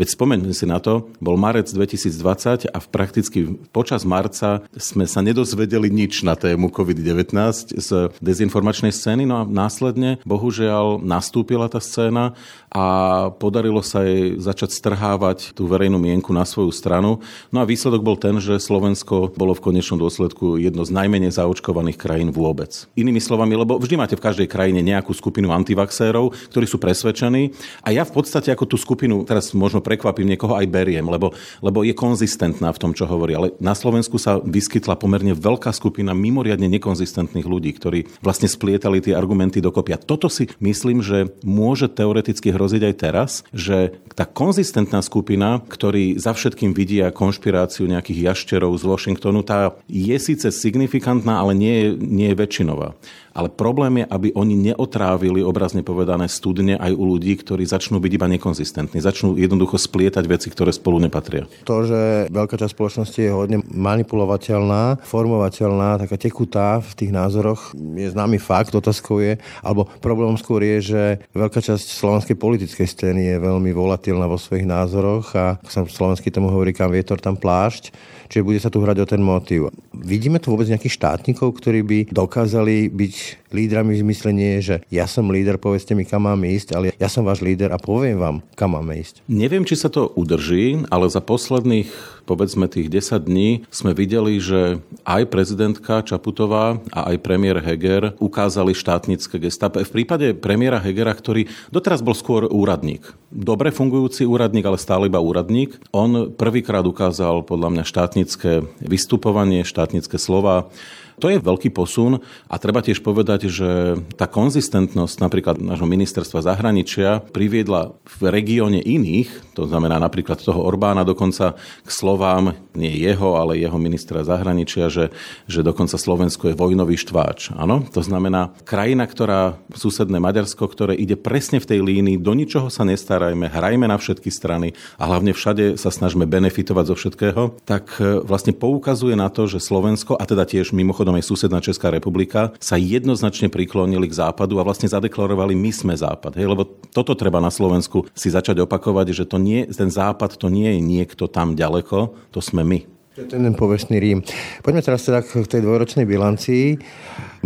Veď 0.00 0.08
spomeňme 0.08 0.54
si 0.56 0.64
na 0.64 0.80
to, 0.80 1.06
bol 1.20 1.36
marec 1.36 1.68
2020 1.68 2.23
a 2.24 2.78
v 2.80 2.88
prakticky 2.88 3.38
počas 3.68 4.08
marca 4.08 4.64
sme 4.72 5.04
sa 5.04 5.20
nedozvedeli 5.20 5.92
nič 5.92 6.24
na 6.24 6.32
tému 6.34 6.72
COVID-19 6.72 7.36
z 7.76 8.08
dezinformačnej 8.18 8.90
scény, 8.90 9.28
no 9.28 9.42
a 9.42 9.48
následne, 9.48 10.16
bohužiaľ, 10.24 11.04
nastúpila 11.04 11.68
tá 11.68 11.78
scéna 11.78 12.32
a 12.74 12.84
podarilo 13.30 13.84
sa 13.84 14.02
jej 14.02 14.40
začať 14.40 14.74
strhávať 14.74 15.54
tú 15.54 15.70
verejnú 15.70 16.00
mienku 16.00 16.34
na 16.34 16.42
svoju 16.42 16.74
stranu. 16.74 17.22
No 17.54 17.62
a 17.62 17.68
výsledok 17.68 18.02
bol 18.02 18.18
ten, 18.18 18.40
že 18.42 18.58
Slovensko 18.58 19.30
bolo 19.38 19.54
v 19.54 19.62
konečnom 19.70 20.00
dôsledku 20.00 20.58
jedno 20.58 20.82
z 20.82 20.90
najmenej 20.90 21.38
zaočkovaných 21.38 21.94
krajín 21.94 22.34
vôbec. 22.34 22.90
Inými 22.98 23.22
slovami, 23.22 23.54
lebo 23.54 23.78
vždy 23.78 23.94
máte 23.94 24.18
v 24.18 24.24
každej 24.26 24.50
krajine 24.50 24.82
nejakú 24.82 25.14
skupinu 25.14 25.54
antivaxérov, 25.54 26.34
ktorí 26.50 26.66
sú 26.66 26.82
presvedčení 26.82 27.54
a 27.86 27.94
ja 27.94 28.02
v 28.02 28.10
podstate 28.10 28.50
ako 28.50 28.66
tú 28.66 28.76
skupinu, 28.80 29.22
teraz 29.22 29.54
možno 29.54 29.78
prekvapím 29.78 30.34
niekoho 30.34 30.58
aj 30.58 30.66
beriem, 30.66 31.06
lebo, 31.06 31.30
lebo 31.62 31.86
je 31.86 31.94
konzistentná 32.04 32.68
v 32.68 32.80
tom, 32.84 32.92
čo 32.92 33.08
hovorí. 33.08 33.32
Ale 33.32 33.56
na 33.56 33.72
Slovensku 33.72 34.20
sa 34.20 34.36
vyskytla 34.36 35.00
pomerne 35.00 35.32
veľká 35.32 35.72
skupina 35.72 36.12
mimoriadne 36.12 36.68
nekonzistentných 36.76 37.48
ľudí, 37.48 37.72
ktorí 37.72 38.20
vlastne 38.20 38.44
splietali 38.44 39.00
tie 39.00 39.16
argumenty 39.16 39.64
dokopy. 39.64 39.96
A 39.96 40.02
toto 40.02 40.28
si 40.28 40.52
myslím, 40.60 41.00
že 41.00 41.32
môže 41.40 41.88
teoreticky 41.88 42.52
hroziť 42.52 42.82
aj 42.84 42.94
teraz, 43.00 43.30
že 43.56 43.96
tá 44.12 44.28
konzistentná 44.28 45.00
skupina, 45.00 45.64
ktorí 45.64 46.20
za 46.20 46.36
všetkým 46.36 46.76
vidia 46.76 47.08
konšpiráciu 47.08 47.88
nejakých 47.88 48.28
jašterov 48.28 48.76
z 48.76 48.84
Washingtonu, 48.84 49.40
tá 49.40 49.72
je 49.88 50.16
síce 50.20 50.52
signifikantná, 50.52 51.40
ale 51.40 51.56
nie 51.56 51.96
nie 51.96 52.32
je 52.32 52.38
väčšinová. 52.38 52.94
Ale 53.34 53.50
problém 53.50 54.02
je, 54.02 54.04
aby 54.06 54.28
oni 54.38 54.54
neotrávili, 54.70 55.42
obrazne 55.42 55.82
povedané, 55.82 56.30
studne 56.30 56.78
aj 56.78 56.94
u 56.94 57.02
ľudí, 57.02 57.34
ktorí 57.34 57.66
začnú 57.66 57.98
byť 57.98 58.12
iba 58.14 58.30
nekonzistentní. 58.30 59.02
Začnú 59.02 59.34
jednoducho 59.34 59.74
splietať 59.74 60.24
veci, 60.30 60.48
ktoré 60.54 60.70
spolu 60.70 61.02
nepatria. 61.02 61.50
To, 61.66 61.82
že 61.82 62.30
veľká 62.30 62.54
časť 62.54 62.70
spoločnosti 62.70 63.18
je 63.18 63.34
hodne 63.34 63.58
manipulovateľná, 63.66 65.02
formovateľná, 65.02 66.06
taká 66.06 66.14
tekutá 66.14 66.78
v 66.78 66.92
tých 66.94 67.10
názoroch, 67.10 67.74
je 67.74 68.06
známy 68.06 68.38
fakt. 68.38 68.70
Otázkou 68.70 69.18
je, 69.18 69.42
alebo 69.66 69.90
problémom 69.98 70.38
skôr 70.38 70.62
je, 70.62 70.94
že 70.94 71.02
veľká 71.34 71.58
časť 71.58 71.90
slovenskej 71.90 72.38
politickej 72.38 72.86
scény 72.86 73.34
je 73.34 73.36
veľmi 73.42 73.74
volatilná 73.74 74.30
vo 74.30 74.38
svojich 74.38 74.66
názoroch 74.66 75.34
a 75.34 75.58
sa 75.66 75.82
slovensky 75.82 76.30
tomu 76.30 76.54
hovorí, 76.54 76.70
kam 76.70 76.94
vietor, 76.94 77.18
tam 77.18 77.34
plášť 77.34 77.90
čiže 78.28 78.42
bude 78.42 78.58
sa 78.58 78.72
tu 78.72 78.82
hrať 78.82 78.98
o 78.98 79.06
ten 79.06 79.22
motív. 79.22 79.70
Vidíme 79.94 80.42
tu 80.42 80.50
vôbec 80.50 80.66
nejakých 80.66 80.98
štátnikov, 80.98 81.54
ktorí 81.54 81.80
by 81.86 81.98
dokázali 82.10 82.90
byť 82.90 83.14
lídrami 83.54 83.94
v 83.94 84.02
zmysle 84.02 84.30
že 84.58 84.82
ja 84.90 85.06
som 85.06 85.30
líder, 85.30 85.62
povedzte 85.62 85.94
mi, 85.94 86.02
kam 86.02 86.26
mám 86.26 86.42
ísť, 86.42 86.68
ale 86.74 86.86
ja 86.98 87.06
som 87.06 87.22
váš 87.22 87.44
líder 87.44 87.70
a 87.70 87.78
poviem 87.78 88.18
vám, 88.18 88.36
kam 88.58 88.74
máme 88.74 88.98
ísť. 88.98 89.22
Neviem, 89.30 89.62
či 89.62 89.78
sa 89.78 89.92
to 89.92 90.10
udrží, 90.18 90.82
ale 90.90 91.06
za 91.06 91.22
posledných 91.22 91.88
povedzme 92.24 92.66
tých 92.66 92.88
10 92.88 93.28
dní 93.28 93.50
sme 93.68 93.92
videli, 93.92 94.40
že 94.40 94.80
aj 95.04 95.28
prezidentka 95.28 96.02
Čaputová 96.02 96.80
a 96.90 97.12
aj 97.12 97.20
premiér 97.20 97.60
Heger 97.60 98.16
ukázali 98.18 98.72
štátnické 98.72 99.36
gesta. 99.38 99.68
V 99.68 99.92
prípade 99.92 100.32
premiéra 100.32 100.80
Hegera, 100.80 101.12
ktorý 101.12 101.46
doteraz 101.68 102.00
bol 102.00 102.16
skôr 102.16 102.48
úradník, 102.48 103.04
dobre 103.28 103.70
fungujúci 103.70 104.24
úradník, 104.24 104.64
ale 104.64 104.80
stále 104.80 105.06
iba 105.12 105.20
úradník, 105.20 105.76
on 105.92 106.32
prvýkrát 106.32 106.82
ukázal 106.88 107.44
podľa 107.44 107.68
mňa 107.76 107.84
štátnické 107.84 108.64
vystupovanie, 108.80 109.62
štátnické 109.68 110.16
slova, 110.16 110.72
to 111.18 111.30
je 111.30 111.38
veľký 111.38 111.70
posun 111.70 112.22
a 112.50 112.54
treba 112.58 112.80
tiež 112.80 113.02
povedať, 113.04 113.50
že 113.50 113.98
tá 114.14 114.30
konzistentnosť 114.30 115.16
napríklad 115.20 115.56
nášho 115.60 115.86
ministerstva 115.86 116.40
zahraničia 116.40 117.20
priviedla 117.34 117.94
v 118.02 118.20
regióne 118.30 118.80
iných, 118.80 119.54
to 119.58 119.66
znamená 119.68 120.00
napríklad 120.00 120.40
toho 120.40 120.62
Orbána 120.64 121.04
dokonca 121.04 121.54
k 121.58 121.90
slovám, 121.90 122.56
nie 122.74 122.94
jeho, 122.96 123.36
ale 123.36 123.60
jeho 123.60 123.76
ministra 123.76 124.24
zahraničia, 124.24 124.88
že, 124.88 125.14
že 125.46 125.60
dokonca 125.60 125.94
Slovensko 126.00 126.50
je 126.50 126.58
vojnový 126.58 126.96
štváč. 126.96 127.54
Áno? 127.54 127.84
To 127.92 128.00
znamená 128.00 128.50
krajina, 128.64 129.04
ktorá, 129.04 129.60
susedné 129.76 130.18
Maďarsko, 130.18 130.64
ktoré 130.64 130.94
ide 130.96 131.14
presne 131.20 131.60
v 131.60 131.68
tej 131.68 131.80
línii, 131.84 132.16
do 132.16 132.32
ničoho 132.32 132.72
sa 132.72 132.88
nestarajme, 132.88 133.52
hrajme 133.52 133.84
na 133.84 134.00
všetky 134.00 134.32
strany 134.32 134.72
a 134.96 135.04
hlavne 135.04 135.36
všade 135.36 135.76
sa 135.76 135.92
snažme 135.92 136.24
benefitovať 136.24 136.84
zo 136.88 136.96
všetkého, 136.96 137.42
tak 137.68 138.00
e, 138.00 138.24
vlastne 138.24 138.56
poukazuje 138.56 139.12
na 139.12 139.28
to, 139.28 139.44
že 139.44 139.60
Slovensko, 139.60 140.16
a 140.16 140.24
teda 140.24 140.48
tiež 140.48 140.72
mimochodom 140.72 141.03
mimochodom 141.04 141.20
aj 141.20 141.28
susedná 141.28 141.60
Česká 141.60 141.92
republika, 141.92 142.56
sa 142.56 142.80
jednoznačne 142.80 143.52
priklonili 143.52 144.08
k 144.08 144.24
západu 144.24 144.56
a 144.56 144.64
vlastne 144.64 144.88
zadeklarovali 144.88 145.52
my 145.52 145.68
sme 145.68 145.92
západ. 145.92 146.40
Hej, 146.40 146.48
lebo 146.48 146.64
toto 146.96 147.12
treba 147.12 147.44
na 147.44 147.52
Slovensku 147.52 148.08
si 148.16 148.32
začať 148.32 148.64
opakovať, 148.64 149.12
že 149.12 149.24
to 149.28 149.36
nie, 149.36 149.68
ten 149.68 149.92
západ 149.92 150.40
to 150.40 150.48
nie 150.48 150.72
je 150.72 150.80
niekto 150.80 151.28
tam 151.28 151.52
ďaleko, 151.52 152.32
to 152.32 152.40
sme 152.40 152.64
my. 152.64 152.80
Ten 153.14 153.52
povestný 153.54 154.00
Rím. 154.00 154.26
Poďme 154.64 154.82
teraz 154.82 155.04
teda 155.06 155.20
k 155.22 155.44
tej 155.46 155.60
dvojročnej 155.62 156.02
bilancii. 156.02 156.74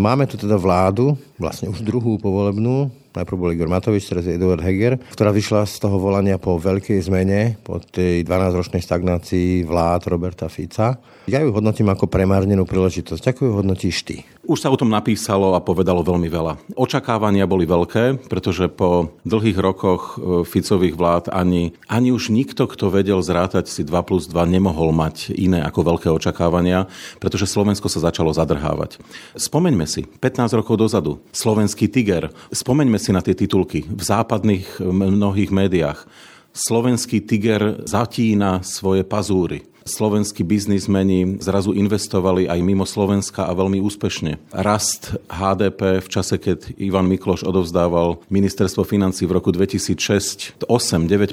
Máme 0.01 0.25
tu 0.31 0.41
teda 0.41 0.57
vládu, 0.57 1.19
vlastne 1.37 1.69
už 1.69 1.85
druhú 1.85 2.17
povolebnú, 2.17 2.89
najprv 3.15 3.37
bol 3.37 3.53
Igor 3.55 3.71
Matovič, 3.71 4.09
teraz 4.09 4.27
je 4.27 4.37
Eduard 4.37 4.61
Heger, 4.61 4.99
ktorá 5.15 5.31
vyšla 5.33 5.65
z 5.65 5.81
toho 5.81 5.97
volania 5.97 6.37
po 6.37 6.61
veľkej 6.61 6.99
zmene, 7.05 7.57
po 7.65 7.81
tej 7.81 8.27
12-ročnej 8.27 8.83
stagnácii 8.85 9.65
vlád 9.65 10.11
Roberta 10.13 10.51
Fica. 10.53 11.01
Ja 11.29 11.45
ju 11.45 11.53
hodnotím 11.53 11.93
ako 11.93 12.09
premárnenú 12.09 12.65
príležitosť. 12.65 13.37
Ako 13.37 13.41
ju 13.45 13.53
hodnotíš 13.61 14.01
ty? 14.05 14.25
Už 14.49 14.65
sa 14.65 14.73
o 14.73 14.81
tom 14.81 14.89
napísalo 14.89 15.53
a 15.53 15.61
povedalo 15.61 16.01
veľmi 16.01 16.25
veľa. 16.25 16.57
Očakávania 16.73 17.45
boli 17.45 17.69
veľké, 17.69 18.33
pretože 18.33 18.73
po 18.73 19.13
dlhých 19.29 19.61
rokoch 19.61 20.17
e, 20.17 20.49
Ficových 20.49 20.97
vlád 20.97 21.25
ani, 21.29 21.77
ani 21.85 22.17
už 22.17 22.33
nikto, 22.33 22.65
kto 22.65 22.89
vedel 22.89 23.21
zrátať 23.21 23.69
si 23.69 23.85
2 23.85 23.93
plus 24.09 24.25
2, 24.25 24.41
nemohol 24.49 24.97
mať 24.97 25.37
iné 25.37 25.61
ako 25.61 25.93
veľké 25.93 26.09
očakávania, 26.09 26.89
pretože 27.21 27.45
Slovensko 27.45 27.93
sa 27.93 28.09
začalo 28.09 28.33
zadrhávať. 28.33 28.97
Spomeňme 29.37 29.85
si, 29.85 30.09
15 30.09 30.57
rokov 30.57 30.81
dozadu, 30.81 31.21
slovenský 31.37 31.93
tiger, 31.93 32.33
spomeňme 32.49 32.97
si 32.99 33.11
na 33.15 33.23
tie 33.25 33.35
titulky 33.35 33.87
v 33.87 34.03
západných 34.03 34.83
mnohých 34.83 35.55
médiách. 35.55 36.05
Slovenský 36.53 37.23
tiger 37.23 37.87
zatína 37.87 38.67
svoje 38.67 39.07
pazúry 39.07 39.65
slovenskí 39.89 40.45
biznismeni 40.45 41.41
zrazu 41.41 41.73
investovali 41.73 42.45
aj 42.45 42.61
mimo 42.61 42.85
Slovenska 42.85 43.49
a 43.49 43.57
veľmi 43.57 43.81
úspešne. 43.81 44.37
Rast 44.53 45.17
HDP 45.33 46.05
v 46.05 46.09
čase, 46.13 46.37
keď 46.37 46.77
Ivan 46.77 47.09
Mikloš 47.09 47.43
odovzdával 47.43 48.21
ministerstvo 48.29 48.85
financí 48.85 49.25
v 49.25 49.41
roku 49.41 49.49
2006 49.51 50.61
8-9 50.69 51.33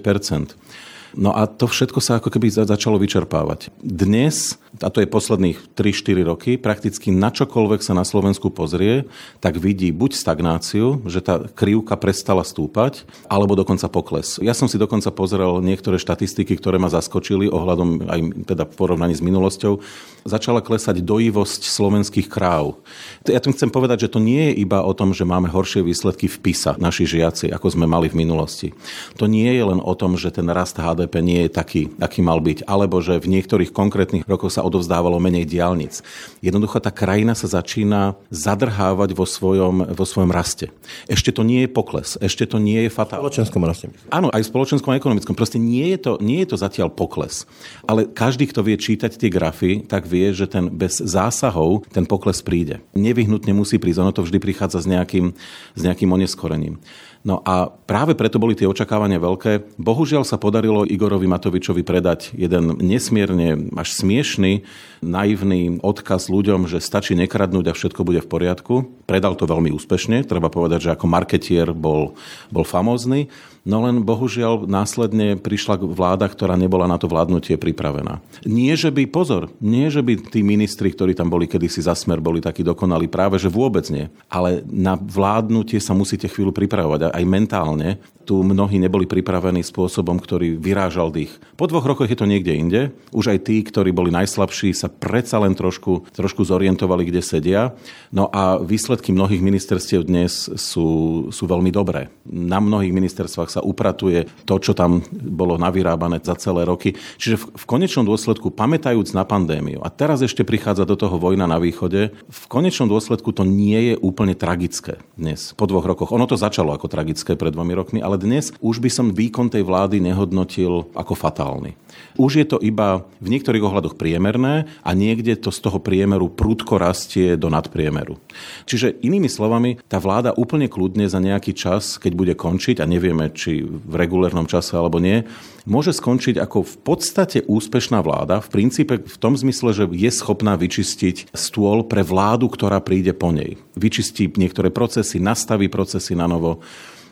No 1.15 1.31
a 1.31 1.47
to 1.47 1.71
všetko 1.71 2.03
sa 2.03 2.19
ako 2.19 2.27
keby 2.27 2.51
začalo 2.51 2.99
vyčerpávať. 2.99 3.71
Dnes, 3.79 4.59
a 4.83 4.91
to 4.91 4.99
je 4.99 5.07
posledných 5.07 5.71
3-4 5.71 6.27
roky, 6.27 6.51
prakticky 6.59 7.07
na 7.07 7.31
čokoľvek 7.31 7.79
sa 7.79 7.95
na 7.95 8.03
Slovensku 8.03 8.51
pozrie, 8.51 9.07
tak 9.39 9.55
vidí 9.55 9.95
buď 9.95 10.11
stagnáciu, 10.11 11.07
že 11.07 11.23
tá 11.23 11.39
krivka 11.47 11.95
prestala 11.95 12.43
stúpať, 12.43 13.07
alebo 13.31 13.55
dokonca 13.55 13.87
pokles. 13.87 14.43
Ja 14.43 14.51
som 14.51 14.67
si 14.67 14.75
dokonca 14.75 15.07
pozrel 15.15 15.63
niektoré 15.63 15.95
štatistiky, 15.95 16.59
ktoré 16.59 16.75
ma 16.83 16.91
zaskočili 16.91 17.47
ohľadom 17.47 18.11
aj 18.11 18.19
teda 18.51 18.67
v 18.67 18.75
porovnaní 18.75 19.15
s 19.15 19.23
minulosťou. 19.23 19.79
Začala 20.27 20.59
klesať 20.59 20.99
dojivosť 20.99 21.63
slovenských 21.63 22.27
kráv. 22.27 22.75
Ja 23.23 23.39
tým 23.39 23.55
chcem 23.55 23.71
povedať, 23.71 24.09
že 24.09 24.11
to 24.11 24.19
nie 24.19 24.51
je 24.51 24.67
iba 24.67 24.83
o 24.83 24.91
tom, 24.91 25.15
že 25.15 25.23
máme 25.23 25.47
horšie 25.47 25.79
výsledky 25.79 26.27
v 26.27 26.43
PISA, 26.43 26.75
naši 26.75 27.07
žiaci, 27.07 27.55
ako 27.55 27.71
sme 27.71 27.87
mali 27.87 28.11
v 28.11 28.19
minulosti. 28.19 28.75
To 29.15 29.31
nie 29.31 29.47
je 29.47 29.63
len 29.63 29.79
o 29.79 29.93
tom, 29.95 30.19
že 30.19 30.33
ten 30.33 30.49
rast 30.51 30.75
HDP 30.75 31.04
HDP 31.05 31.21
nie 31.21 31.45
je 31.45 31.49
taký, 31.53 31.81
aký 32.01 32.25
mal 32.25 32.41
byť, 32.41 32.65
alebo 32.65 32.97
že 32.97 33.21
v 33.21 33.29
niektorých 33.37 33.69
konkrétnych 33.69 34.25
rokoch 34.25 34.49
sa 34.49 34.65
odovzdávalo 34.65 35.21
menej 35.21 35.45
diálnic. 35.45 36.01
Jednoducho 36.41 36.81
tá 36.81 36.89
krajina 36.89 37.37
sa 37.37 37.45
začína 37.45 38.17
zadrhávať 38.33 39.13
vo 39.13 39.29
svojom, 39.29 39.93
vo 39.93 40.05
svojom 40.05 40.33
raste. 40.33 40.73
Ešte 41.05 41.29
to 41.29 41.45
nie 41.45 41.63
je 41.65 41.69
pokles, 41.69 42.17
ešte 42.17 42.49
to 42.49 42.57
nie 42.57 42.89
je 42.89 42.89
fatálne. 42.89 43.21
V 43.21 43.29
spoločenskom 43.29 43.61
raste. 43.61 43.93
Áno, 44.09 44.33
aj 44.33 44.41
v 44.41 44.49
spoločenskom 44.49 44.89
a 44.89 44.97
ekonomickom. 44.97 45.37
Proste 45.37 45.61
nie 45.61 45.93
je, 45.93 45.99
to, 46.01 46.11
nie 46.25 46.41
je 46.41 46.49
to 46.49 46.57
zatiaľ 46.57 46.89
pokles. 46.89 47.45
Ale 47.85 48.09
každý, 48.09 48.49
kto 48.49 48.65
vie 48.65 48.75
čítať 48.81 49.13
tie 49.13 49.29
grafy, 49.29 49.85
tak 49.85 50.09
vie, 50.09 50.33
že 50.33 50.49
ten 50.49 50.73
bez 50.73 50.97
zásahov 50.97 51.85
ten 51.93 52.09
pokles 52.09 52.41
príde. 52.41 52.81
Nevyhnutne 52.97 53.53
musí 53.53 53.77
prísť, 53.77 54.01
ono 54.01 54.15
to 54.15 54.25
vždy 54.25 54.41
prichádza 54.41 54.81
s 54.81 54.87
nejakým, 54.89 55.37
s 55.77 55.81
nejakým 55.85 56.09
oneskorením. 56.09 56.81
No 57.25 57.41
a 57.41 57.73
práve 57.73 58.13
preto 58.13 58.37
boli 58.37 58.53
tie 58.53 58.69
očakávania 58.69 59.17
veľké. 59.17 59.81
Bohužiaľ 59.81 60.21
sa 60.29 60.37
podarilo 60.37 60.85
Igorovi 60.85 61.25
Matovičovi 61.25 61.81
predať 61.81 62.29
jeden 62.37 62.77
nesmierne 62.85 63.73
až 63.73 63.97
smiešný, 63.97 64.61
naivný 65.01 65.81
odkaz 65.81 66.29
ľuďom, 66.29 66.69
že 66.69 66.77
stačí 66.77 67.17
nekradnúť 67.17 67.73
a 67.73 67.77
všetko 67.77 68.05
bude 68.05 68.21
v 68.21 68.29
poriadku. 68.29 68.73
Predal 69.09 69.33
to 69.41 69.49
veľmi 69.49 69.73
úspešne, 69.73 70.21
treba 70.21 70.53
povedať, 70.53 70.85
že 70.85 70.93
ako 70.93 71.09
marketier 71.09 71.73
bol, 71.73 72.13
bol 72.53 72.61
famózny. 72.61 73.33
No 73.65 73.81
len 73.81 74.05
bohužiaľ 74.05 74.69
následne 74.69 75.41
prišla 75.41 75.81
vláda, 75.81 76.29
ktorá 76.29 76.53
nebola 76.53 76.85
na 76.85 77.01
to 77.01 77.09
vládnutie 77.09 77.57
pripravená. 77.57 78.21
Nie, 78.45 78.77
že 78.77 78.93
by, 78.93 79.09
pozor, 79.09 79.49
nie, 79.57 79.89
že 79.89 80.05
by 80.05 80.21
tí 80.21 80.45
ministri, 80.45 80.93
ktorí 80.93 81.17
tam 81.17 81.33
boli 81.33 81.49
kedysi 81.49 81.81
za 81.81 81.97
smer, 81.97 82.21
boli 82.21 82.45
takí 82.45 82.61
dokonali, 82.61 83.09
práve 83.09 83.41
že 83.41 83.49
vôbec 83.49 83.89
nie. 83.89 84.05
Ale 84.29 84.61
na 84.69 84.93
vládnutie 84.93 85.81
sa 85.81 85.97
musíte 85.97 86.29
chvíľu 86.29 86.53
pripravovať, 86.53 87.09
aj 87.09 87.25
mentálne. 87.25 87.97
Tu 88.25 88.37
mnohí 88.37 88.81
neboli 88.81 89.05
pripravení 89.09 89.61
spôsobom, 89.61 90.17
ktorý 90.17 90.57
vyrážal 90.57 91.13
dých. 91.13 91.33
Po 91.57 91.69
dvoch 91.69 91.85
rokoch 91.85 92.09
je 92.09 92.17
to 92.17 92.29
niekde 92.29 92.53
inde. 92.53 92.81
Už 93.13 93.33
aj 93.33 93.49
tí, 93.49 93.61
ktorí 93.61 93.93
boli 93.93 94.09
najslabší, 94.13 94.73
sa 94.73 94.89
predsa 94.89 95.41
len 95.41 95.53
trošku, 95.53 96.09
trošku 96.09 96.41
zorientovali, 96.41 97.05
kde 97.05 97.21
sedia. 97.21 97.77
No 98.09 98.29
a 98.33 98.57
výsledky 98.57 99.13
mnohých 99.13 99.45
ministerstiev 99.45 100.09
dnes 100.09 100.49
sú, 100.57 100.89
sú 101.29 101.43
veľmi 101.45 101.69
dobré. 101.69 102.09
Na 102.25 102.57
mnohých 102.57 102.93
ministerstvách 102.93 103.54
sa 103.55 103.63
upratuje 103.63 104.27
to, 104.43 104.59
čo 104.59 104.75
tam 104.75 104.99
bolo 105.15 105.55
navyrábané 105.55 106.19
za 106.19 106.35
celé 106.35 106.67
roky. 106.67 106.99
Čiže 107.15 107.39
v, 107.39 107.45
v 107.55 107.65
konečnom 107.65 108.03
dôsledku, 108.03 108.51
pamätajúc 108.51 109.15
na 109.15 109.23
pandémiu, 109.23 109.79
a 109.79 109.87
teraz 109.87 110.19
ešte 110.19 110.43
prichádza 110.43 110.83
do 110.83 110.99
toho 110.99 111.15
vojna 111.15 111.47
na 111.47 111.55
východe, 111.55 112.11
v 112.11 112.43
konečnom 112.51 112.91
dôsledku 112.91 113.31
to 113.31 113.47
nie 113.47 113.93
je 113.93 113.95
úplne 114.03 114.35
tragické 114.35 114.99
dnes, 115.15 115.55
po 115.55 115.69
dvoch 115.69 115.87
rokoch. 115.87 116.11
Ono 116.11 116.27
to 116.27 116.35
začalo 116.35 116.75
ako 116.75 116.91
tragické 116.91 117.39
pred 117.39 117.55
dvomi 117.55 117.71
rokmi, 117.71 117.99
ale 118.03 118.19
dnes 118.19 118.51
už 118.59 118.83
by 118.83 118.89
som 118.91 119.15
výkon 119.15 119.47
tej 119.47 119.63
vlády 119.63 120.03
nehodnotil 120.03 120.91
ako 120.97 121.13
fatálny. 121.15 121.77
Už 122.19 122.43
je 122.43 122.47
to 122.47 122.57
iba 122.59 123.07
v 123.23 123.27
niektorých 123.31 123.63
ohľadoch 123.63 123.95
priemerné 123.95 124.67
a 124.83 124.91
niekde 124.91 125.39
to 125.39 125.47
z 125.51 125.63
toho 125.63 125.79
priemeru 125.79 126.27
prudko 126.27 126.75
rastie 126.75 127.39
do 127.39 127.47
nadpriemeru. 127.47 128.19
Čiže 128.67 128.99
inými 128.99 129.31
slovami, 129.31 129.79
tá 129.87 130.01
vláda 130.01 130.35
úplne 130.35 130.67
kľudne 130.67 131.07
za 131.07 131.21
nejaký 131.21 131.55
čas, 131.55 131.95
keď 132.01 132.11
bude 132.17 132.33
končiť, 132.35 132.81
a 132.81 132.89
nevieme, 132.89 133.31
či 133.31 133.44
v 133.65 133.93
regulérnom 133.93 134.49
čase 134.49 134.73
alebo 134.73 134.97
nie, 134.97 135.27
môže 135.67 135.93
skončiť 135.93 136.41
ako 136.41 136.63
v 136.63 136.75
podstate 136.81 137.37
úspešná 137.45 138.01
vláda, 138.01 138.41
v 138.41 138.49
princípe 138.49 139.01
v 139.03 139.17
tom 139.19 139.37
zmysle, 139.37 139.75
že 139.75 139.85
je 139.91 140.11
schopná 140.13 140.57
vyčistiť 140.57 141.35
stôl 141.35 141.85
pre 141.85 142.01
vládu, 142.01 142.49
ktorá 142.49 142.81
príde 142.81 143.13
po 143.13 143.29
nej. 143.29 143.59
Vyčistí 143.75 144.31
niektoré 144.33 144.71
procesy, 144.71 145.21
nastaví 145.21 145.67
procesy 145.67 146.17
na 146.17 146.25
novo 146.25 146.63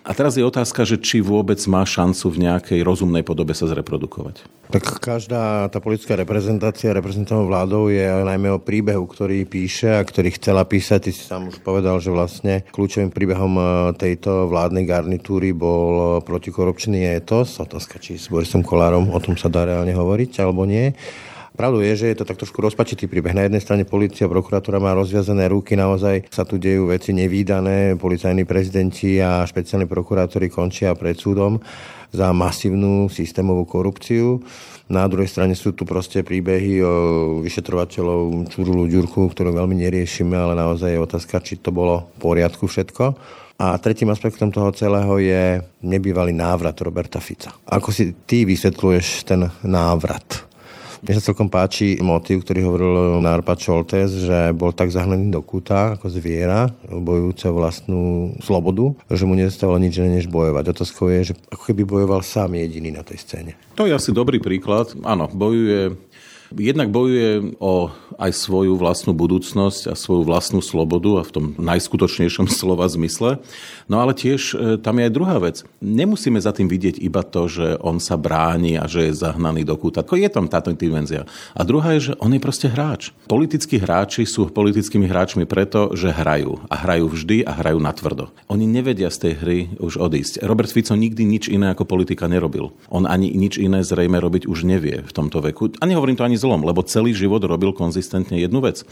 a 0.04 0.12
teraz 0.12 0.36
je 0.36 0.44
otázka, 0.44 0.84
že 0.84 1.00
či 1.00 1.24
vôbec 1.24 1.56
má 1.72 1.88
šancu 1.88 2.28
v 2.28 2.42
nejakej 2.44 2.80
rozumnej 2.84 3.24
podobe 3.24 3.56
sa 3.56 3.72
zreprodukovať. 3.72 4.44
Tak 4.68 5.00
každá 5.00 5.72
tá 5.72 5.80
politická 5.80 6.20
reprezentácia 6.20 6.92
reprezentovanou 6.92 7.48
vládou 7.48 7.84
je 7.88 8.04
najmä 8.04 8.52
o 8.52 8.60
príbehu, 8.60 9.08
ktorý 9.08 9.48
píše 9.48 9.96
a 9.96 10.04
ktorý 10.04 10.36
chcela 10.36 10.68
písať. 10.68 11.08
Ty 11.08 11.12
si 11.16 11.24
sám 11.24 11.48
už 11.48 11.64
povedal, 11.64 12.04
že 12.04 12.12
vlastne 12.12 12.68
kľúčovým 12.76 13.16
príbehom 13.16 13.54
e, 13.56 13.64
tejto 13.96 14.52
vládnej 14.52 14.84
garnitúry 14.84 15.56
bol 15.56 16.20
protikorupčný 16.28 17.08
etos. 17.08 17.64
Otázka, 17.64 17.96
či 18.04 18.20
s 18.20 18.28
Borisom 18.28 18.60
Kolárom 18.60 19.08
o 19.08 19.20
tom 19.24 19.40
sa 19.40 19.48
dá 19.48 19.64
reálne 19.64 19.96
hovoriť 19.96 20.32
alebo 20.44 20.68
nie. 20.68 20.92
Pravdou 21.54 21.86
je, 21.86 21.94
že 21.94 22.10
je 22.10 22.18
to 22.18 22.26
tak 22.26 22.42
trošku 22.42 22.66
rozpačitý 22.66 23.06
príbeh. 23.06 23.38
Na 23.38 23.46
jednej 23.46 23.62
strane 23.62 23.86
policia, 23.86 24.26
prokuratúra 24.26 24.82
má 24.82 24.98
rozviazané 24.98 25.54
ruky, 25.54 25.78
naozaj 25.78 26.26
sa 26.34 26.50
tu 26.50 26.58
dejú 26.58 26.90
veci 26.90 27.14
nevýdané, 27.14 27.94
policajní 28.02 28.42
prezidenti 28.42 29.22
a 29.22 29.46
špeciálni 29.46 29.86
prokurátori 29.86 30.50
končia 30.50 30.98
pred 30.98 31.14
súdom 31.14 31.62
za 32.10 32.34
masívnu 32.34 33.06
systémovú 33.06 33.70
korupciu. 33.70 34.42
Na 34.90 35.06
druhej 35.06 35.30
strane 35.30 35.54
sú 35.54 35.78
tu 35.78 35.86
proste 35.86 36.26
príbehy 36.26 36.82
o 36.82 36.94
vyšetrovateľov 37.46 38.50
Čurulu 38.50 38.90
Ďurku, 38.90 39.30
ktorú 39.30 39.54
veľmi 39.54 39.78
neriešime, 39.78 40.34
ale 40.34 40.58
naozaj 40.58 40.90
je 40.90 41.06
otázka, 41.06 41.38
či 41.46 41.62
to 41.62 41.70
bolo 41.70 42.10
v 42.18 42.34
poriadku 42.34 42.66
všetko. 42.66 43.14
A 43.62 43.78
tretím 43.78 44.10
aspektom 44.10 44.50
toho 44.50 44.74
celého 44.74 45.22
je 45.22 45.62
nebývalý 45.86 46.34
návrat 46.34 46.74
Roberta 46.82 47.22
Fica. 47.22 47.54
Ako 47.70 47.94
si 47.94 48.14
ty 48.26 48.42
vysvetľuješ 48.44 49.30
ten 49.30 49.46
návrat? 49.62 50.53
Mne 51.04 51.20
sa 51.20 51.28
celkom 51.36 51.52
páči 51.52 52.00
motív, 52.00 52.48
ktorý 52.48 52.64
hovoril 52.64 53.20
Narpa 53.20 53.60
Čoltes, 53.60 54.24
že 54.24 54.56
bol 54.56 54.72
tak 54.72 54.88
zahnaný 54.88 55.36
do 55.36 55.44
kúta 55.44 56.00
ako 56.00 56.08
zviera, 56.08 56.72
bojujúce 56.88 57.52
vlastnú 57.52 58.32
slobodu, 58.40 58.96
že 59.12 59.28
mu 59.28 59.36
nezostávalo 59.36 59.84
nič 59.84 60.00
než 60.00 60.32
bojovať. 60.32 60.72
Otázkou 60.72 61.12
je, 61.12 61.32
že 61.32 61.34
ako 61.52 61.64
keby 61.68 61.84
bojoval 61.84 62.24
sám 62.24 62.56
jediný 62.56 62.96
na 62.96 63.04
tej 63.04 63.20
scéne. 63.20 63.52
To 63.76 63.84
je 63.84 63.92
asi 63.92 64.16
dobrý 64.16 64.40
príklad. 64.40 64.96
Áno, 65.04 65.28
bojuje 65.28 65.92
Jednak 66.58 66.94
bojuje 66.94 67.58
o 67.58 67.90
aj 68.18 68.32
svoju 68.34 68.78
vlastnú 68.78 69.14
budúcnosť 69.18 69.90
a 69.90 69.94
svoju 69.98 70.26
vlastnú 70.26 70.62
slobodu 70.62 71.22
a 71.22 71.24
v 71.26 71.34
tom 71.34 71.46
najskutočnejšom 71.58 72.46
slova 72.60 72.86
zmysle. 72.86 73.42
No 73.90 74.00
ale 74.00 74.14
tiež 74.14 74.42
e, 74.54 74.78
tam 74.80 75.02
je 75.02 75.06
aj 75.10 75.14
druhá 75.14 75.38
vec. 75.42 75.66
Nemusíme 75.82 76.38
za 76.38 76.54
tým 76.54 76.70
vidieť 76.70 77.02
iba 77.02 77.26
to, 77.26 77.50
že 77.50 77.78
on 77.82 77.98
sa 77.98 78.16
bráni 78.20 78.78
a 78.78 78.86
že 78.86 79.10
je 79.10 79.18
zahnaný 79.18 79.66
do 79.66 79.76
kúta. 79.76 80.06
Je 80.14 80.30
tam 80.30 80.46
táto 80.46 80.70
dimenzia. 80.78 81.26
A 81.58 81.66
druhá 81.66 81.98
je, 81.98 82.12
že 82.12 82.14
on 82.22 82.32
je 82.32 82.42
proste 82.42 82.70
hráč. 82.70 83.10
Politickí 83.26 83.82
hráči 83.82 84.30
sú 84.30 84.48
politickými 84.54 85.10
hráčmi 85.10 85.50
preto, 85.50 85.92
že 85.98 86.14
hrajú. 86.14 86.62
A 86.70 86.76
hrajú 86.78 87.10
vždy 87.10 87.44
a 87.44 87.52
hrajú 87.58 87.82
natvrdo. 87.82 88.30
Oni 88.48 88.70
nevedia 88.70 89.10
z 89.10 89.18
tej 89.30 89.34
hry 89.42 89.60
už 89.82 89.98
odísť. 89.98 90.46
Robert 90.46 90.70
Fico 90.70 90.94
nikdy 90.94 91.26
nič 91.26 91.50
iné 91.50 91.74
ako 91.74 91.90
politika 91.90 92.30
nerobil. 92.30 92.72
On 92.94 93.10
ani 93.10 93.34
nič 93.34 93.58
iné 93.58 93.82
zrejme 93.82 94.22
robiť 94.22 94.46
už 94.46 94.70
nevie 94.70 95.02
v 95.02 95.12
tomto 95.12 95.42
veku. 95.42 95.74
A 95.82 95.88
nehovorím 95.90 96.20
to 96.20 96.28
ani 96.28 96.38
zlom, 96.44 96.68
lebo 96.68 96.84
celý 96.84 97.16
život 97.16 97.40
robil 97.48 97.72
konzistentne 97.72 98.36
jednu 98.36 98.60
vec. 98.60 98.84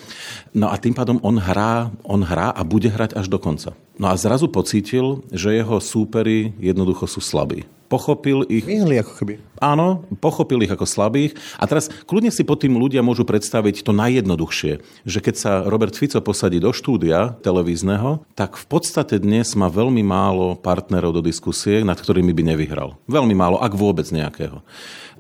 No 0.55 0.71
a 0.71 0.79
tým 0.79 0.95
pádom 0.95 1.19
on 1.19 1.35
hrá, 1.35 1.91
on 2.07 2.23
hrá 2.23 2.55
a 2.55 2.63
bude 2.63 2.87
hrať 2.87 3.19
až 3.19 3.27
do 3.27 3.35
konca. 3.35 3.75
No 3.99 4.07
a 4.07 4.15
zrazu 4.15 4.47
pocítil, 4.47 5.27
že 5.35 5.51
jeho 5.51 5.83
súpery 5.83 6.55
jednoducho 6.57 7.05
sú 7.11 7.19
slabí 7.19 7.67
pochopil 7.91 8.47
ich... 8.47 8.63
Vyhli 8.63 9.03
ako 9.03 9.19
keby. 9.19 9.33
Áno, 9.59 10.07
pochopil 10.23 10.63
ich 10.63 10.71
ako 10.71 10.87
slabých. 10.87 11.35
A 11.59 11.67
teraz 11.67 11.91
kľudne 12.07 12.31
si 12.31 12.47
pod 12.47 12.63
tým 12.63 12.79
ľudia 12.79 13.03
môžu 13.03 13.27
predstaviť 13.27 13.83
to 13.83 13.91
najjednoduchšie, 13.91 14.79
že 15.03 15.19
keď 15.19 15.35
sa 15.35 15.51
Robert 15.67 15.91
Fico 15.91 16.23
posadí 16.23 16.63
do 16.63 16.71
štúdia 16.71 17.35
televízneho, 17.43 18.23
tak 18.31 18.55
v 18.55 18.65
podstate 18.71 19.19
dnes 19.19 19.51
má 19.59 19.67
veľmi 19.67 19.99
málo 20.07 20.55
partnerov 20.55 21.19
do 21.19 21.21
diskusie, 21.21 21.83
nad 21.83 21.99
ktorými 21.99 22.31
by 22.31 22.55
nevyhral. 22.55 22.95
Veľmi 23.11 23.35
málo, 23.35 23.59
ak 23.59 23.75
vôbec 23.75 24.07
nejakého. 24.07 24.63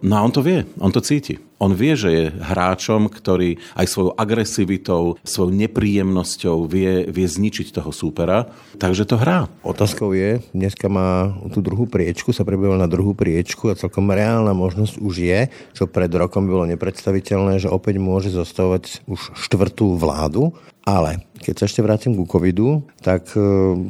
No 0.01 0.17
a 0.17 0.25
on 0.25 0.33
to 0.33 0.41
vie, 0.41 0.65
on 0.81 0.89
to 0.89 1.01
cíti. 1.01 1.37
On 1.61 1.77
vie, 1.77 1.93
že 1.93 2.09
je 2.09 2.25
hráčom, 2.33 3.05
ktorý 3.05 3.61
aj 3.77 3.85
svojou 3.85 4.17
agresivitou, 4.17 5.21
svojou 5.21 5.53
nepríjemnosťou 5.53 6.65
vie, 6.65 7.05
vie 7.05 7.27
zničiť 7.29 7.69
toho 7.69 7.93
súpera, 7.93 8.49
takže 8.81 9.05
to 9.05 9.21
hrá. 9.21 9.45
Otázkou 9.61 10.17
je, 10.17 10.41
dneska 10.57 10.89
má 10.89 11.37
tú 11.53 11.61
druhú 11.61 11.85
priečku, 11.85 12.33
sa 12.33 12.41
prebýval 12.41 12.81
na 12.81 12.89
druhú 12.89 13.13
priečku 13.13 13.69
a 13.69 13.77
celkom 13.77 14.09
reálna 14.09 14.57
možnosť 14.57 14.97
už 14.97 15.15
je, 15.21 15.39
čo 15.77 15.85
pred 15.85 16.09
rokom 16.09 16.49
bolo 16.49 16.65
nepredstaviteľné, 16.65 17.61
že 17.61 17.69
opäť 17.69 18.01
môže 18.01 18.33
zostavovať 18.33 19.05
už 19.05 19.37
štvrtú 19.37 20.01
vládu 20.01 20.49
ale 20.81 21.21
keď 21.41 21.55
sa 21.57 21.65
ešte 21.65 21.81
vrátim 21.81 22.13
ku 22.13 22.29
covidu, 22.29 22.85
tak 23.01 23.33
e, 23.33 23.41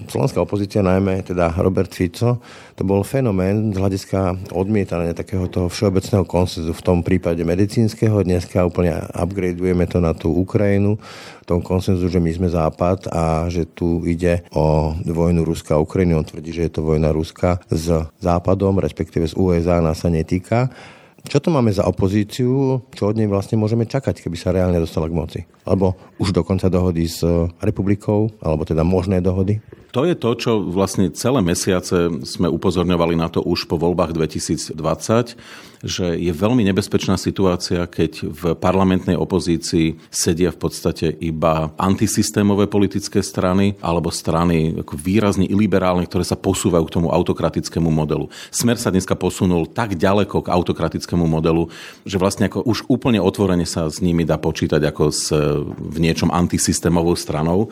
slovenská 0.08 0.40
opozícia, 0.40 0.80
najmä 0.80 1.22
teda 1.28 1.52
Robert 1.60 1.92
Fico, 1.92 2.40
to 2.80 2.88
bol 2.88 3.04
fenomén 3.04 3.76
z 3.76 3.78
hľadiska 3.78 4.50
odmietania 4.56 5.12
takého 5.12 5.46
toho 5.52 5.68
všeobecného 5.68 6.24
konsenzu 6.24 6.72
v 6.72 6.86
tom 6.86 7.04
prípade 7.04 7.44
medicínskeho. 7.44 8.24
Dneska 8.24 8.64
úplne 8.64 8.96
upgradeujeme 9.12 9.86
to 9.86 10.00
na 10.00 10.16
tú 10.16 10.32
Ukrajinu, 10.32 10.98
tom 11.52 11.60
konsenzu, 11.60 12.08
že 12.08 12.24
my 12.24 12.32
sme 12.32 12.48
Západ 12.48 13.12
a 13.12 13.52
že 13.52 13.68
tu 13.68 14.08
ide 14.08 14.48
o 14.56 14.96
vojnu 14.96 15.44
Ruska 15.44 15.76
a 15.76 15.84
Ukrajiny. 15.84 16.16
On 16.16 16.24
tvrdí, 16.24 16.56
že 16.56 16.72
je 16.72 16.80
to 16.80 16.88
vojna 16.88 17.12
Ruska 17.12 17.60
s 17.68 17.92
Západom, 18.24 18.80
respektíve 18.80 19.28
z 19.28 19.36
USA, 19.36 19.84
nás 19.84 20.00
sa 20.00 20.08
netýka. 20.08 20.72
Čo 21.22 21.38
to 21.38 21.50
máme 21.54 21.70
za 21.70 21.86
opozíciu, 21.86 22.82
čo 22.92 23.04
od 23.08 23.16
nej 23.16 23.30
vlastne 23.30 23.56
môžeme 23.56 23.86
čakať, 23.86 24.26
keby 24.26 24.38
sa 24.38 24.52
reálne 24.52 24.82
dostala 24.82 25.06
k 25.06 25.16
moci? 25.16 25.40
Alebo 25.64 25.94
už 26.18 26.34
dokonca 26.34 26.68
dohody 26.68 27.06
s 27.06 27.22
republikou, 27.62 28.34
alebo 28.42 28.66
teda 28.66 28.82
možné 28.82 29.22
dohody? 29.22 29.62
To 29.92 30.08
je 30.08 30.16
to, 30.16 30.32
čo 30.40 30.52
vlastne 30.64 31.12
celé 31.12 31.44
mesiace 31.44 32.08
sme 32.24 32.48
upozorňovali 32.48 33.20
na 33.20 33.28
to 33.28 33.44
už 33.44 33.68
po 33.68 33.76
voľbách 33.76 34.16
2020, 34.16 34.80
že 35.84 36.16
je 36.16 36.32
veľmi 36.32 36.64
nebezpečná 36.72 37.20
situácia, 37.20 37.84
keď 37.92 38.24
v 38.24 38.42
parlamentnej 38.56 39.20
opozícii 39.20 40.00
sedia 40.08 40.56
v 40.56 40.62
podstate 40.64 41.12
iba 41.20 41.76
antisystémové 41.76 42.72
politické 42.72 43.20
strany 43.20 43.76
alebo 43.84 44.16
strany 44.16 44.80
ako 44.80 44.96
výrazne 44.96 45.44
iliberálne, 45.44 46.08
ktoré 46.08 46.24
sa 46.24 46.40
posúvajú 46.40 46.88
k 46.88 46.96
tomu 46.96 47.12
autokratickému 47.12 47.92
modelu. 47.92 48.32
Smer 48.48 48.80
sa 48.80 48.96
dneska 48.96 49.20
posunul 49.20 49.68
tak 49.68 50.00
ďaleko 50.00 50.48
k 50.48 50.52
autokratickému 50.56 51.11
modelu, 51.16 51.68
že 52.06 52.22
vlastne 52.22 52.48
ako 52.48 52.64
už 52.68 52.88
úplne 52.88 53.20
otvorene 53.20 53.66
sa 53.66 53.88
s 53.90 54.00
nimi 54.00 54.24
dá 54.24 54.38
počítať 54.38 54.82
ako 54.92 55.04
s 55.12 55.32
v 55.72 55.98
niečom 55.98 56.30
antisystémovou 56.32 57.18
stranou. 57.18 57.68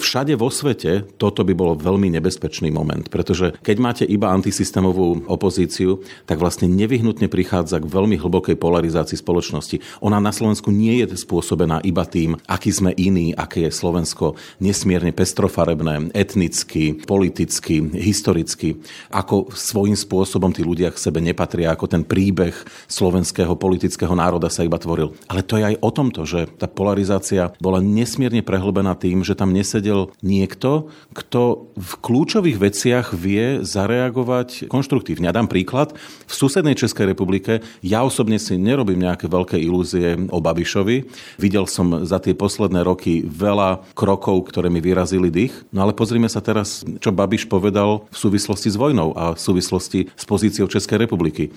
Všade 0.00 0.34
vo 0.34 0.48
svete 0.48 1.04
toto 1.18 1.44
by 1.44 1.52
bol 1.54 1.72
veľmi 1.76 2.10
nebezpečný 2.18 2.72
moment, 2.72 3.06
pretože 3.12 3.54
keď 3.60 3.76
máte 3.78 4.04
iba 4.06 4.32
antisystémovú 4.32 5.28
opozíciu, 5.28 6.02
tak 6.24 6.40
vlastne 6.40 6.66
nevyhnutne 6.70 7.28
prichádza 7.28 7.82
k 7.82 7.90
veľmi 7.90 8.16
hlbokej 8.18 8.56
polarizácii 8.56 9.18
spoločnosti. 9.20 9.82
Ona 10.00 10.18
na 10.18 10.32
Slovensku 10.32 10.72
nie 10.72 11.02
je 11.04 11.12
spôsobená 11.18 11.82
iba 11.84 12.06
tým, 12.06 12.38
aký 12.48 12.70
sme 12.72 12.94
iní, 12.96 13.36
aké 13.36 13.68
je 13.68 13.72
Slovensko 13.74 14.38
nesmierne 14.62 15.12
pestrofarebné, 15.12 16.14
etnicky, 16.16 16.96
politicky, 17.04 17.82
historicky, 17.98 18.80
ako 19.12 19.52
svojím 19.52 19.98
spôsobom 19.98 20.54
tí 20.54 20.64
ľudia 20.64 20.94
k 20.94 21.02
sebe 21.02 21.20
nepatria, 21.20 21.74
ako 21.74 21.86
ten 21.90 22.02
príbeh 22.06 22.54
slovenského 22.86 23.52
politického 23.58 24.14
národa 24.14 24.48
sa 24.48 24.64
iba 24.64 24.78
tvoril. 24.80 25.12
Ale 25.26 25.42
to 25.44 25.58
je 25.58 25.74
aj 25.74 25.76
o 25.82 25.90
tomto, 25.90 26.22
že 26.24 26.46
tá 26.56 26.70
polarizácia 26.70 27.52
bola 27.58 27.82
nesmierne 27.82 28.40
prehlbená 28.40 28.96
tým, 28.96 29.26
že 29.26 29.36
tam 29.36 29.52
nesedel 29.52 30.14
niekto, 30.22 30.88
kto 31.12 31.72
v 31.76 31.92
kľúčových 32.00 32.58
veciach 32.60 33.06
vie 33.16 33.60
zareagovať 33.66 34.70
konštruktívne. 34.70 35.28
Ja 35.28 35.36
dám 35.36 35.50
príklad. 35.50 35.92
V 36.26 36.32
susednej 36.32 36.78
Českej 36.78 37.12
republike 37.12 37.60
ja 37.82 38.06
osobne 38.06 38.38
si 38.38 38.56
nerobím 38.56 39.02
nejaké 39.04 39.26
veľké 39.26 39.56
ilúzie 39.58 40.16
o 40.30 40.38
Babišovi. 40.38 41.08
Videl 41.40 41.66
som 41.66 42.06
za 42.06 42.22
tie 42.22 42.36
posledné 42.36 42.84
roky 42.86 43.24
veľa 43.26 43.90
krokov, 43.96 44.52
ktoré 44.52 44.68
mi 44.68 44.78
vyrazili 44.78 45.32
dých. 45.32 45.54
No 45.74 45.84
ale 45.84 45.96
pozrime 45.96 46.28
sa 46.30 46.44
teraz, 46.44 46.84
čo 47.00 47.10
Babiš 47.10 47.50
povedal 47.50 48.06
v 48.08 48.16
súvislosti 48.16 48.68
s 48.70 48.76
vojnou 48.76 49.12
a 49.16 49.34
v 49.34 49.40
súvislosti 49.40 50.12
s 50.14 50.24
pozíciou 50.24 50.70
Českej 50.70 51.06
republiky. 51.06 51.50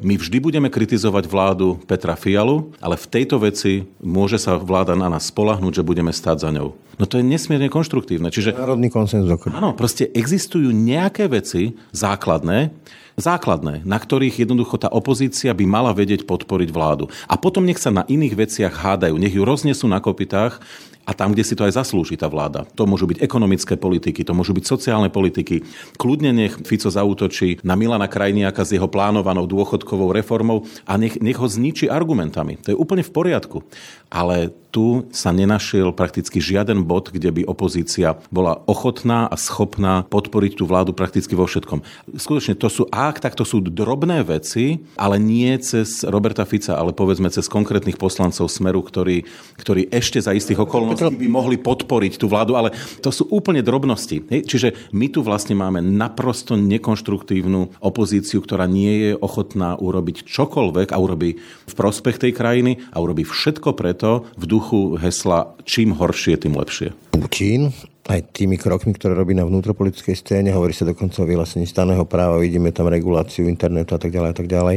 My 0.00 0.16
vždy 0.16 0.40
budeme 0.40 0.72
kritizovať 0.72 1.28
vládu 1.28 1.76
Petra 1.84 2.16
Fialu, 2.16 2.72
ale 2.80 2.96
v 2.96 3.06
tejto 3.06 3.36
veci 3.36 3.84
môže 4.00 4.40
sa 4.40 4.56
vláda 4.56 4.96
na 4.96 5.12
nás 5.12 5.28
spolahnúť, 5.28 5.80
že 5.80 5.86
budeme 5.86 6.08
stáť 6.08 6.48
za 6.48 6.50
ňou. 6.56 6.72
No 6.96 7.04
to 7.04 7.20
je 7.20 7.24
nesmierne 7.24 7.68
konštruktívne. 7.68 8.32
Čiže... 8.32 8.56
Národný 8.56 8.88
konsenzus. 8.88 9.28
Áno, 9.52 9.76
proste 9.76 10.08
existujú 10.16 10.72
nejaké 10.72 11.28
veci 11.28 11.76
základné, 11.92 12.72
základné, 13.20 13.84
na 13.84 13.98
ktorých 14.00 14.40
jednoducho 14.40 14.80
tá 14.80 14.88
opozícia 14.88 15.52
by 15.52 15.64
mala 15.68 15.92
vedieť 15.92 16.24
podporiť 16.24 16.72
vládu. 16.72 17.12
A 17.28 17.36
potom 17.36 17.68
nech 17.68 17.80
sa 17.80 17.92
na 17.92 18.08
iných 18.08 18.48
veciach 18.48 18.72
hádajú, 18.72 19.20
nech 19.20 19.36
ju 19.36 19.44
roznesú 19.44 19.84
na 19.84 20.00
kopitách 20.00 20.64
a 21.10 21.12
tam, 21.12 21.34
kde 21.34 21.42
si 21.42 21.58
to 21.58 21.66
aj 21.66 21.74
zaslúži 21.74 22.14
tá 22.14 22.30
vláda. 22.30 22.62
To 22.78 22.86
môžu 22.86 23.10
byť 23.10 23.18
ekonomické 23.18 23.74
politiky, 23.74 24.22
to 24.22 24.30
môžu 24.30 24.54
byť 24.54 24.62
sociálne 24.62 25.10
politiky. 25.10 25.66
Kľudne 25.98 26.30
nech 26.30 26.54
Fico 26.62 26.86
zautočí 26.86 27.58
na 27.66 27.74
Milana 27.74 28.06
Krajniaka 28.06 28.62
s 28.62 28.78
jeho 28.78 28.86
plánovanou 28.86 29.50
dôchodkovou 29.50 30.14
reformou 30.14 30.70
a 30.86 30.94
nech, 30.94 31.18
nech 31.18 31.34
ho 31.34 31.50
zničí 31.50 31.90
argumentami. 31.90 32.62
To 32.62 32.70
je 32.70 32.78
úplne 32.78 33.02
v 33.02 33.10
poriadku. 33.10 33.66
Ale 34.06 34.54
tu 34.70 35.10
sa 35.10 35.34
nenašiel 35.34 35.90
prakticky 35.90 36.38
žiaden 36.38 36.86
bod, 36.86 37.10
kde 37.10 37.34
by 37.34 37.42
opozícia 37.44 38.16
bola 38.30 38.62
ochotná 38.70 39.26
a 39.26 39.34
schopná 39.34 40.06
podporiť 40.06 40.62
tú 40.62 40.64
vládu 40.64 40.94
prakticky 40.94 41.34
vo 41.34 41.44
všetkom. 41.44 41.82
Skutočne 42.14 42.54
to 42.54 42.70
sú, 42.70 42.86
ak 42.88 43.18
tak 43.18 43.34
to 43.34 43.42
sú 43.42 43.58
drobné 43.60 44.22
veci, 44.22 44.86
ale 44.94 45.18
nie 45.18 45.50
cez 45.58 46.06
Roberta 46.06 46.46
Fica, 46.46 46.78
ale 46.78 46.94
povedzme 46.94 47.28
cez 47.28 47.50
konkrétnych 47.50 47.98
poslancov 47.98 48.46
Smeru, 48.46 48.86
ktorí, 48.86 49.26
ktorí 49.58 49.90
ešte 49.90 50.22
za 50.22 50.30
istých 50.30 50.62
okolností 50.62 51.18
by 51.18 51.28
mohli 51.28 51.58
podporiť 51.58 52.16
tú 52.16 52.30
vládu, 52.30 52.54
ale 52.54 52.70
to 53.02 53.10
sú 53.10 53.26
úplne 53.28 53.60
drobnosti. 53.66 54.22
Čiže 54.30 54.94
my 54.94 55.10
tu 55.10 55.26
vlastne 55.26 55.58
máme 55.58 55.82
naprosto 55.82 56.54
nekonštruktívnu 56.54 57.82
opozíciu, 57.82 58.38
ktorá 58.38 58.70
nie 58.70 59.10
je 59.10 59.12
ochotná 59.18 59.74
urobiť 59.74 60.22
čokoľvek 60.24 60.94
a 60.94 60.98
urobí 61.02 61.42
v 61.42 61.74
prospech 61.74 62.22
tej 62.22 62.32
krajiny 62.38 62.78
a 62.94 63.02
urobí 63.02 63.26
všetko 63.26 63.74
preto 63.74 64.30
v 64.38 64.44
duchu 64.46 64.59
duchu 64.60 65.00
hesla 65.00 65.56
čím 65.64 65.96
horšie, 65.96 66.36
tým 66.36 66.52
lepšie. 66.60 66.92
Putin 67.16 67.72
aj 68.10 68.34
tými 68.34 68.58
krokmi, 68.60 68.90
ktoré 68.92 69.14
robí 69.14 69.38
na 69.38 69.46
vnútropolitickej 69.46 70.18
scéne, 70.18 70.50
hovorí 70.50 70.74
sa 70.74 70.82
dokonca 70.82 71.22
o 71.22 71.30
vyhlásení 71.30 71.62
staného 71.62 72.02
práva, 72.04 72.42
vidíme 72.42 72.74
tam 72.74 72.90
reguláciu 72.90 73.46
internetu 73.46 73.94
a 73.94 74.02
tak 74.02 74.10
ďalej 74.10 74.30
a 74.34 74.36
tak 74.36 74.50
ďalej, 74.50 74.76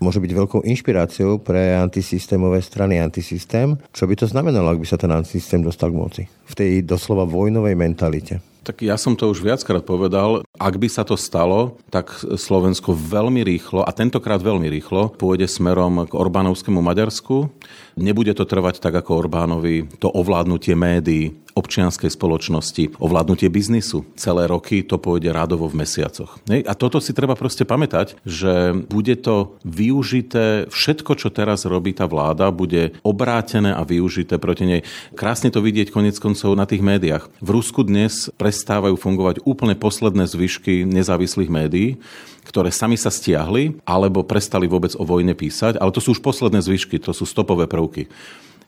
môže 0.00 0.16
byť 0.16 0.32
veľkou 0.32 0.60
inšpiráciou 0.64 1.44
pre 1.44 1.76
antisystémové 1.76 2.64
strany 2.64 2.96
antisystém. 2.96 3.76
Čo 3.92 4.08
by 4.08 4.14
to 4.16 4.26
znamenalo, 4.26 4.72
ak 4.72 4.80
by 4.80 4.86
sa 4.88 4.96
ten 4.96 5.12
antisystém 5.12 5.60
dostal 5.60 5.92
k 5.92 6.00
moci? 6.00 6.22
V 6.48 6.54
tej 6.56 6.80
doslova 6.88 7.28
vojnovej 7.28 7.76
mentalite. 7.76 8.40
Tak 8.60 8.84
ja 8.84 9.00
som 9.00 9.16
to 9.16 9.32
už 9.32 9.40
viackrát 9.40 9.80
povedal. 9.80 10.44
Ak 10.60 10.76
by 10.76 10.84
sa 10.92 11.00
to 11.00 11.16
stalo, 11.16 11.80
tak 11.88 12.12
Slovensko 12.20 12.92
veľmi 12.92 13.40
rýchlo, 13.40 13.80
a 13.80 13.90
tentokrát 13.90 14.36
veľmi 14.36 14.68
rýchlo, 14.68 15.16
pôjde 15.16 15.48
smerom 15.48 16.04
k 16.04 16.12
Orbánovskému 16.12 16.84
Maďarsku. 16.84 17.48
Nebude 17.96 18.36
to 18.36 18.44
trvať 18.44 18.84
tak 18.84 19.00
ako 19.00 19.26
Orbánovi, 19.26 19.88
to 19.96 20.12
ovládnutie 20.12 20.76
médií, 20.76 21.40
občianskej 21.54 22.10
spoločnosti, 22.12 22.98
ovládnutie 23.00 23.50
biznisu. 23.50 24.06
Celé 24.14 24.46
roky 24.46 24.82
to 24.86 24.98
pôjde 25.00 25.30
rádovo 25.34 25.66
v 25.66 25.82
mesiacoch. 25.82 26.38
A 26.48 26.72
toto 26.74 27.02
si 27.02 27.14
treba 27.16 27.34
proste 27.34 27.66
pamätať, 27.66 28.18
že 28.22 28.74
bude 28.88 29.14
to 29.18 29.58
využité, 29.66 30.70
všetko, 30.70 31.18
čo 31.18 31.28
teraz 31.30 31.66
robí 31.66 31.94
tá 31.94 32.06
vláda, 32.06 32.54
bude 32.54 32.94
obrátené 33.02 33.74
a 33.74 33.86
využité 33.86 34.38
proti 34.40 34.64
nej. 34.66 34.80
Krásne 35.14 35.50
to 35.50 35.62
vidieť 35.62 35.90
konec 35.94 36.16
koncov 36.18 36.54
na 36.54 36.66
tých 36.66 36.84
médiách. 36.84 37.28
V 37.42 37.50
Rusku 37.50 37.82
dnes 37.86 38.28
prestávajú 38.38 38.96
fungovať 38.98 39.42
úplne 39.46 39.74
posledné 39.78 40.26
zvyšky 40.26 40.86
nezávislých 40.86 41.50
médií, 41.50 42.00
ktoré 42.46 42.74
sami 42.74 42.98
sa 42.98 43.12
stiahli 43.14 43.78
alebo 43.86 44.26
prestali 44.26 44.66
vôbec 44.66 44.96
o 44.98 45.06
vojne 45.06 45.36
písať, 45.38 45.78
ale 45.78 45.94
to 45.94 46.02
sú 46.02 46.18
už 46.18 46.24
posledné 46.24 46.58
zvyšky, 46.64 46.98
to 46.98 47.14
sú 47.14 47.22
stopové 47.22 47.70
prvky. 47.70 48.10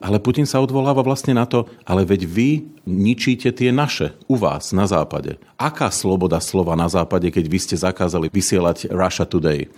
Ale 0.03 0.19
Putin 0.19 0.43
sa 0.43 0.59
odvoláva 0.59 0.99
vlastne 0.99 1.31
na 1.31 1.47
to, 1.47 1.63
ale 1.87 2.03
veď 2.03 2.27
vy 2.27 2.49
ničíte 2.83 3.55
tie 3.55 3.71
naše 3.71 4.11
u 4.27 4.35
vás 4.35 4.75
na 4.75 4.83
západe. 4.83 5.39
Aká 5.55 5.87
sloboda 5.87 6.43
slova 6.43 6.75
na 6.75 6.91
západe, 6.91 7.31
keď 7.31 7.45
vy 7.47 7.59
ste 7.63 7.79
zakázali 7.79 8.27
vysielať 8.27 8.91
Russia 8.91 9.23
Today? 9.23 9.71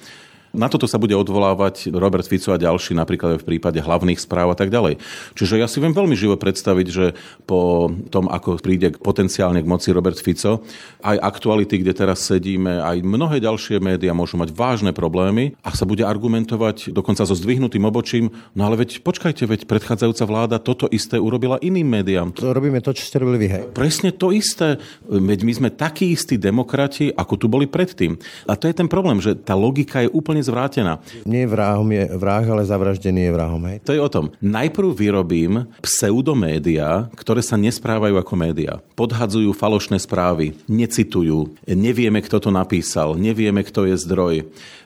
Na 0.56 0.72
toto 0.72 0.88
sa 0.88 0.96
bude 0.96 1.12
odvolávať 1.12 1.92
Robert 1.92 2.24
Fico 2.24 2.56
a 2.56 2.58
ďalší, 2.58 2.96
napríklad 2.96 3.44
v 3.44 3.48
prípade 3.56 3.84
hlavných 3.84 4.18
správ 4.18 4.56
a 4.56 4.58
tak 4.58 4.72
ďalej. 4.72 4.98
Čiže 5.36 5.60
ja 5.60 5.68
si 5.68 5.84
viem 5.84 5.92
veľmi 5.92 6.16
živo 6.16 6.40
predstaviť, 6.40 6.88
že 6.88 7.12
po 7.44 7.92
tom, 8.08 8.32
ako 8.32 8.64
príde 8.64 8.96
potenciálne 8.96 9.60
k 9.60 9.68
moci 9.68 9.92
Robert 9.92 10.16
Fico, 10.16 10.64
aj 11.04 11.20
aktuality, 11.20 11.84
kde 11.84 11.92
teraz 11.92 12.24
sedíme, 12.24 12.80
aj 12.80 13.04
mnohé 13.04 13.44
ďalšie 13.44 13.84
médiá 13.84 14.16
môžu 14.16 14.40
mať 14.40 14.56
vážne 14.56 14.96
problémy 14.96 15.60
a 15.60 15.76
sa 15.76 15.84
bude 15.84 16.08
argumentovať 16.08 16.96
dokonca 16.96 17.28
so 17.28 17.36
zdvihnutým 17.36 17.84
obočím, 17.84 18.32
no 18.56 18.64
ale 18.64 18.80
veď 18.88 19.04
počkajte, 19.04 19.44
veď 19.44 19.62
predchádzajúca 19.68 20.24
vláda 20.24 20.58
toto 20.64 20.88
isté 20.88 21.20
urobila 21.20 21.60
iným 21.60 21.92
médiám. 21.92 22.32
To 22.40 22.56
robíme 22.56 22.80
to, 22.80 22.96
čo 22.96 23.04
ste 23.04 23.20
robili 23.20 23.44
vy, 23.44 23.48
hej? 23.52 23.64
Presne 23.76 24.16
to 24.16 24.32
isté. 24.32 24.80
Veď 25.06 25.40
my 25.44 25.54
sme 25.54 25.70
takí 25.74 26.16
istí 26.16 26.40
demokrati, 26.40 27.12
ako 27.12 27.34
tu 27.36 27.46
boli 27.52 27.68
predtým. 27.68 28.16
A 28.48 28.56
to 28.56 28.72
je 28.72 28.78
ten 28.78 28.88
problém, 28.88 29.20
že 29.20 29.36
tá 29.36 29.58
logika 29.58 30.06
je 30.06 30.10
úplne 30.14 30.45
zvrátená. 30.46 31.02
Nie 31.26 31.50
vrahom 31.50 31.90
je 31.90 32.06
vrah, 32.14 32.46
ale 32.46 32.62
zavraždený 32.62 33.28
je 33.28 33.36
vrahom. 33.36 33.62
Hej? 33.66 33.78
To 33.90 33.92
je 33.98 34.02
o 34.02 34.10
tom. 34.12 34.30
Najprv 34.40 34.90
vyrobím 34.94 35.66
pseudomédia, 35.82 37.10
ktoré 37.18 37.42
sa 37.42 37.58
nesprávajú 37.58 38.16
ako 38.22 38.34
média. 38.38 38.78
Podhadzujú 38.94 39.52
falošné 39.58 39.98
správy, 39.98 40.54
necitujú, 40.70 41.58
nevieme, 41.66 42.22
kto 42.22 42.38
to 42.38 42.50
napísal, 42.54 43.18
nevieme, 43.18 43.66
kto 43.66 43.90
je 43.90 43.96
zdroj. 43.98 44.36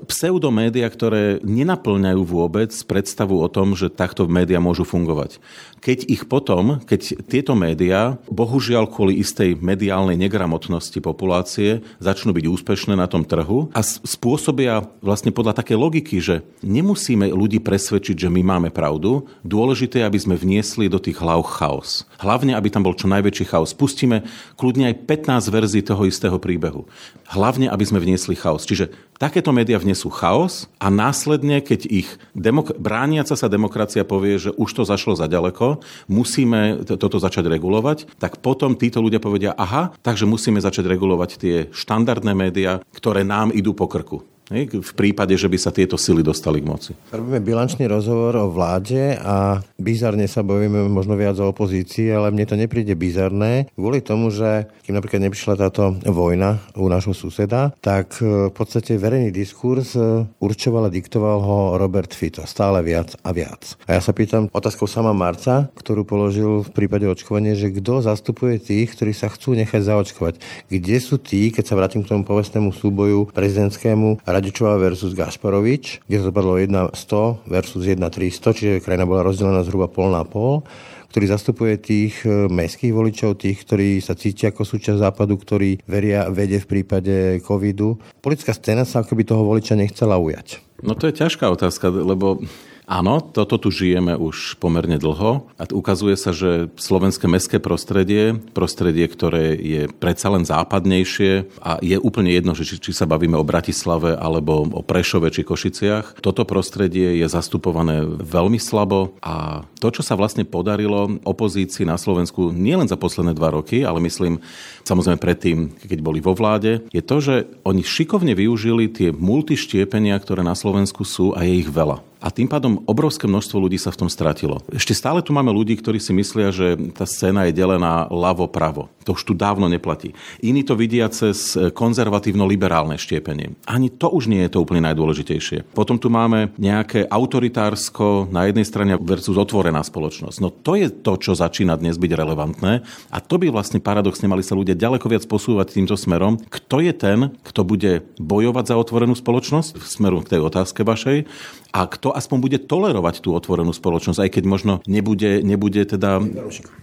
Pseudomédia, 0.08 0.88
ktoré 0.88 1.44
nenaplňajú 1.44 2.22
vôbec 2.24 2.72
predstavu 2.88 3.36
o 3.44 3.48
tom, 3.52 3.76
že 3.76 3.92
takto 3.92 4.30
média 4.30 4.64
môžu 4.64 4.88
fungovať. 4.88 5.42
Keď 5.80 6.12
ich 6.12 6.24
potom, 6.28 6.84
keď 6.84 7.24
tieto 7.28 7.56
médiá, 7.56 8.20
bohužiaľ 8.28 8.92
kvôli 8.92 9.20
istej 9.20 9.58
mediálnej 9.60 10.20
negramotnosti 10.20 11.00
populácie, 11.00 11.82
začnú 12.04 12.36
byť 12.36 12.46
úspešné 12.46 12.94
na 13.00 13.08
tom 13.08 13.24
trhu 13.24 13.72
a 13.72 13.80
spôsobia 13.84 14.86
vlastne 15.00 15.32
podľa 15.32 15.49
podľa 15.50 15.66
také 15.66 15.74
logiky, 15.74 16.22
že 16.22 16.46
nemusíme 16.62 17.26
ľudí 17.34 17.58
presvedčiť, 17.58 18.22
že 18.22 18.30
my 18.30 18.46
máme 18.46 18.70
pravdu. 18.70 19.26
Dôležité 19.42 20.06
je, 20.06 20.06
aby 20.06 20.20
sme 20.22 20.38
vniesli 20.38 20.86
do 20.86 21.02
tých 21.02 21.18
hlav 21.18 21.42
chaos. 21.42 22.06
Hlavne, 22.22 22.54
aby 22.54 22.70
tam 22.70 22.86
bol 22.86 22.94
čo 22.94 23.10
najväčší 23.10 23.50
chaos. 23.50 23.74
Pustíme 23.74 24.30
kľudne 24.62 24.94
aj 24.94 25.10
15 25.10 25.50
verzií 25.50 25.82
toho 25.82 26.06
istého 26.06 26.38
príbehu. 26.38 26.86
Hlavne, 27.34 27.66
aby 27.66 27.82
sme 27.82 27.98
vniesli 27.98 28.38
chaos. 28.38 28.62
Čiže 28.62 28.94
takéto 29.18 29.50
médiá 29.50 29.82
vnesú 29.82 30.14
chaos 30.14 30.70
a 30.78 30.94
následne, 30.94 31.66
keď 31.66 31.90
ich 31.90 32.22
demok- 32.38 32.78
brániaca 32.78 33.34
sa 33.34 33.50
demokracia 33.50 34.06
povie, 34.06 34.38
že 34.38 34.54
už 34.54 34.70
to 34.70 34.84
zašlo 34.86 35.18
za 35.18 35.26
ďaleko, 35.26 35.82
musíme 36.06 36.86
t- 36.86 36.94
toto 36.94 37.18
začať 37.18 37.50
regulovať, 37.50 38.22
tak 38.22 38.38
potom 38.46 38.78
títo 38.78 39.02
ľudia 39.02 39.18
povedia, 39.18 39.58
aha, 39.58 39.98
takže 40.06 40.30
musíme 40.30 40.62
začať 40.62 40.86
regulovať 40.86 41.30
tie 41.42 41.56
štandardné 41.74 42.38
médiá, 42.38 42.86
ktoré 42.94 43.26
nám 43.26 43.50
idú 43.50 43.74
po 43.74 43.90
krku. 43.90 44.22
V 44.50 44.94
prípade, 44.98 45.38
že 45.38 45.46
by 45.46 45.58
sa 45.62 45.70
tieto 45.70 45.94
sily 45.94 46.26
dostali 46.26 46.58
k 46.58 46.66
moci. 46.66 46.92
Robíme 47.14 47.38
bilančný 47.38 47.86
rozhovor 47.86 48.34
o 48.42 48.50
vláde 48.50 49.14
a 49.22 49.62
bizarne 49.78 50.26
sa 50.26 50.42
bojíme 50.42 50.90
možno 50.90 51.14
viac 51.14 51.38
o 51.38 51.54
opozícii, 51.54 52.10
ale 52.10 52.34
mne 52.34 52.46
to 52.50 52.58
nepríde 52.58 52.98
bizarné 52.98 53.70
kvôli 53.78 54.02
tomu, 54.02 54.34
že 54.34 54.66
kým 54.90 54.98
napríklad 54.98 55.30
neprišla 55.30 55.54
táto 55.54 55.94
vojna 56.02 56.58
u 56.74 56.90
nášho 56.90 57.14
suseda, 57.14 57.70
tak 57.80 58.18
e, 58.20 58.50
v 58.50 58.54
podstate 58.54 58.98
verejný 58.98 59.30
diskurs 59.30 59.94
e, 59.94 60.26
určoval 60.42 60.90
a 60.90 60.94
diktoval 60.94 61.38
ho 61.46 61.58
Robert 61.78 62.10
Fico 62.18 62.42
stále 62.50 62.82
viac 62.82 63.14
a 63.22 63.30
viac. 63.30 63.78
A 63.86 63.98
ja 63.98 64.02
sa 64.02 64.18
pýtam 64.18 64.50
otázkou 64.50 64.90
sama 64.90 65.14
Marca, 65.14 65.70
ktorú 65.78 66.10
položil 66.10 66.66
v 66.66 66.72
prípade 66.74 67.06
očkovania, 67.06 67.54
že 67.54 67.70
kto 67.70 68.02
zastupuje 68.02 68.58
tých, 68.58 68.98
ktorí 68.98 69.14
sa 69.14 69.30
chcú 69.30 69.54
nechať 69.54 69.82
zaočkovať. 69.86 70.34
Kde 70.74 70.98
sú 70.98 71.22
tí, 71.22 71.54
keď 71.54 71.70
sa 71.70 71.78
vrátim 71.78 72.02
k 72.02 72.10
tomu 72.18 72.26
povestnému 72.26 72.74
súboju 72.74 73.30
prezidentskému 73.30 74.26
Radičová 74.40 74.80
versus 74.80 75.12
Gašparovič, 75.12 76.08
kde 76.08 76.18
to 76.24 76.32
dopadlo 76.32 76.56
1-100 76.56 77.52
versus 77.52 77.84
1-300, 77.84 78.56
čiže 78.56 78.80
krajina 78.80 79.04
bola 79.04 79.28
rozdelená 79.28 79.68
zhruba 79.68 79.92
pol 79.92 80.16
na 80.16 80.24
pol 80.24 80.64
ktorý 81.10 81.26
zastupuje 81.26 81.74
tých 81.82 82.22
e, 82.22 82.46
mestských 82.46 82.94
voličov, 82.94 83.42
tých, 83.42 83.66
ktorí 83.66 83.98
sa 83.98 84.14
cítia 84.14 84.54
ako 84.54 84.62
súčasť 84.62 85.02
západu, 85.02 85.42
ktorí 85.42 85.82
veria 85.90 86.30
vede 86.30 86.62
v 86.62 86.70
prípade 86.70 87.42
covidu. 87.42 87.98
Politická 88.22 88.54
scéna 88.54 88.86
sa 88.86 89.02
ako 89.02 89.18
by 89.18 89.24
toho 89.26 89.42
voliča 89.42 89.74
nechcela 89.74 90.22
ujať. 90.22 90.62
No 90.86 90.94
to 90.94 91.10
je 91.10 91.18
ťažká 91.18 91.50
otázka, 91.50 91.90
lebo 91.90 92.46
Áno, 92.90 93.22
toto 93.22 93.62
tu 93.62 93.70
žijeme 93.70 94.18
už 94.18 94.58
pomerne 94.58 94.98
dlho 94.98 95.46
a 95.62 95.64
ukazuje 95.70 96.18
sa, 96.18 96.34
že 96.34 96.74
slovenské 96.74 97.30
mestské 97.30 97.62
prostredie, 97.62 98.42
prostredie, 98.58 99.06
ktoré 99.06 99.54
je 99.54 99.86
predsa 99.94 100.34
len 100.34 100.42
západnejšie 100.42 101.62
a 101.62 101.78
je 101.86 102.02
úplne 102.02 102.34
jedno, 102.34 102.58
že 102.58 102.66
či, 102.66 102.82
či 102.82 102.98
sa 102.98 103.06
bavíme 103.06 103.38
o 103.38 103.46
Bratislave 103.46 104.18
alebo 104.18 104.66
o 104.74 104.82
Prešove 104.82 105.30
či 105.30 105.46
Košiciach, 105.46 106.18
toto 106.18 106.50
prostredie 106.50 107.22
je 107.22 107.30
zastupované 107.30 108.02
veľmi 108.10 108.58
slabo 108.58 109.14
a 109.22 109.62
to, 109.78 109.94
čo 109.94 110.02
sa 110.02 110.18
vlastne 110.18 110.42
podarilo 110.42 111.22
opozícii 111.30 111.86
na 111.86 112.02
Slovensku 112.02 112.50
nielen 112.50 112.90
za 112.90 112.98
posledné 112.98 113.38
dva 113.38 113.54
roky, 113.54 113.86
ale 113.86 114.02
myslím 114.02 114.42
samozrejme 114.82 115.22
predtým, 115.22 115.78
keď 115.78 116.00
boli 116.02 116.26
vo 116.26 116.34
vláde, 116.34 116.82
je 116.90 117.06
to, 117.06 117.22
že 117.22 117.36
oni 117.62 117.86
šikovne 117.86 118.34
využili 118.34 118.90
tie 118.90 119.14
multištiepenia, 119.14 120.18
ktoré 120.18 120.42
na 120.42 120.58
Slovensku 120.58 121.06
sú 121.06 121.38
a 121.38 121.46
je 121.46 121.62
ich 121.62 121.70
veľa 121.70 122.09
a 122.20 122.28
tým 122.30 122.52
pádom 122.52 122.84
obrovské 122.84 123.26
množstvo 123.32 123.58
ľudí 123.64 123.80
sa 123.80 123.96
v 123.96 124.06
tom 124.06 124.10
stratilo. 124.12 124.60
Ešte 124.70 124.92
stále 124.92 125.24
tu 125.24 125.32
máme 125.32 125.56
ľudí, 125.56 125.80
ktorí 125.80 126.04
si 126.04 126.12
myslia, 126.12 126.52
že 126.52 126.76
tá 126.92 127.08
scéna 127.08 127.48
je 127.48 127.56
delená 127.56 128.12
ľavo-pravo. 128.12 128.92
To 129.08 129.16
už 129.16 129.24
tu 129.24 129.34
dávno 129.34 129.72
neplatí. 129.72 130.14
Iní 130.44 130.68
to 130.68 130.76
vidia 130.76 131.08
cez 131.10 131.56
konzervatívno-liberálne 131.56 133.00
štiepenie. 133.00 133.56
Ani 133.66 133.88
to 133.90 134.12
už 134.12 134.28
nie 134.28 134.44
je 134.46 134.52
to 134.54 134.62
úplne 134.62 134.86
najdôležitejšie. 134.92 135.72
Potom 135.74 135.98
tu 135.98 136.12
máme 136.12 136.52
nejaké 136.60 137.08
autoritársko 137.08 138.30
na 138.30 138.46
jednej 138.46 138.68
strane 138.68 138.94
versus 139.00 139.40
otvorená 139.40 139.82
spoločnosť. 139.82 140.38
No 140.44 140.52
to 140.52 140.76
je 140.78 140.92
to, 140.92 141.18
čo 141.18 141.34
začína 141.34 141.80
dnes 141.80 141.96
byť 141.98 142.12
relevantné 142.14 142.84
a 143.10 143.18
to 143.24 143.40
by 143.40 143.48
vlastne 143.50 143.80
paradoxne 143.80 144.28
mali 144.28 144.44
sa 144.44 144.60
ľudia 144.60 144.78
ďaleko 144.78 145.08
viac 145.08 145.24
posúvať 145.26 145.74
týmto 145.74 145.96
smerom. 145.96 146.38
Kto 146.52 146.84
je 146.84 146.94
ten, 146.94 147.32
kto 147.42 147.64
bude 147.64 148.06
bojovať 148.20 148.66
za 148.70 148.76
otvorenú 148.78 149.16
spoločnosť, 149.16 149.80
smerom 149.82 150.22
k 150.22 150.38
tej 150.38 150.42
otázke 150.46 150.86
vašej, 150.86 151.26
a 151.70 151.86
kto 151.86 152.09
aspoň 152.12 152.38
bude 152.40 152.58
tolerovať 152.64 153.22
tú 153.22 153.36
otvorenú 153.36 153.76
spoločnosť, 153.76 154.20
aj 154.20 154.30
keď 154.30 154.44
možno 154.48 154.74
nebude, 154.86 155.44
nebude 155.44 155.86
teda... 155.86 156.22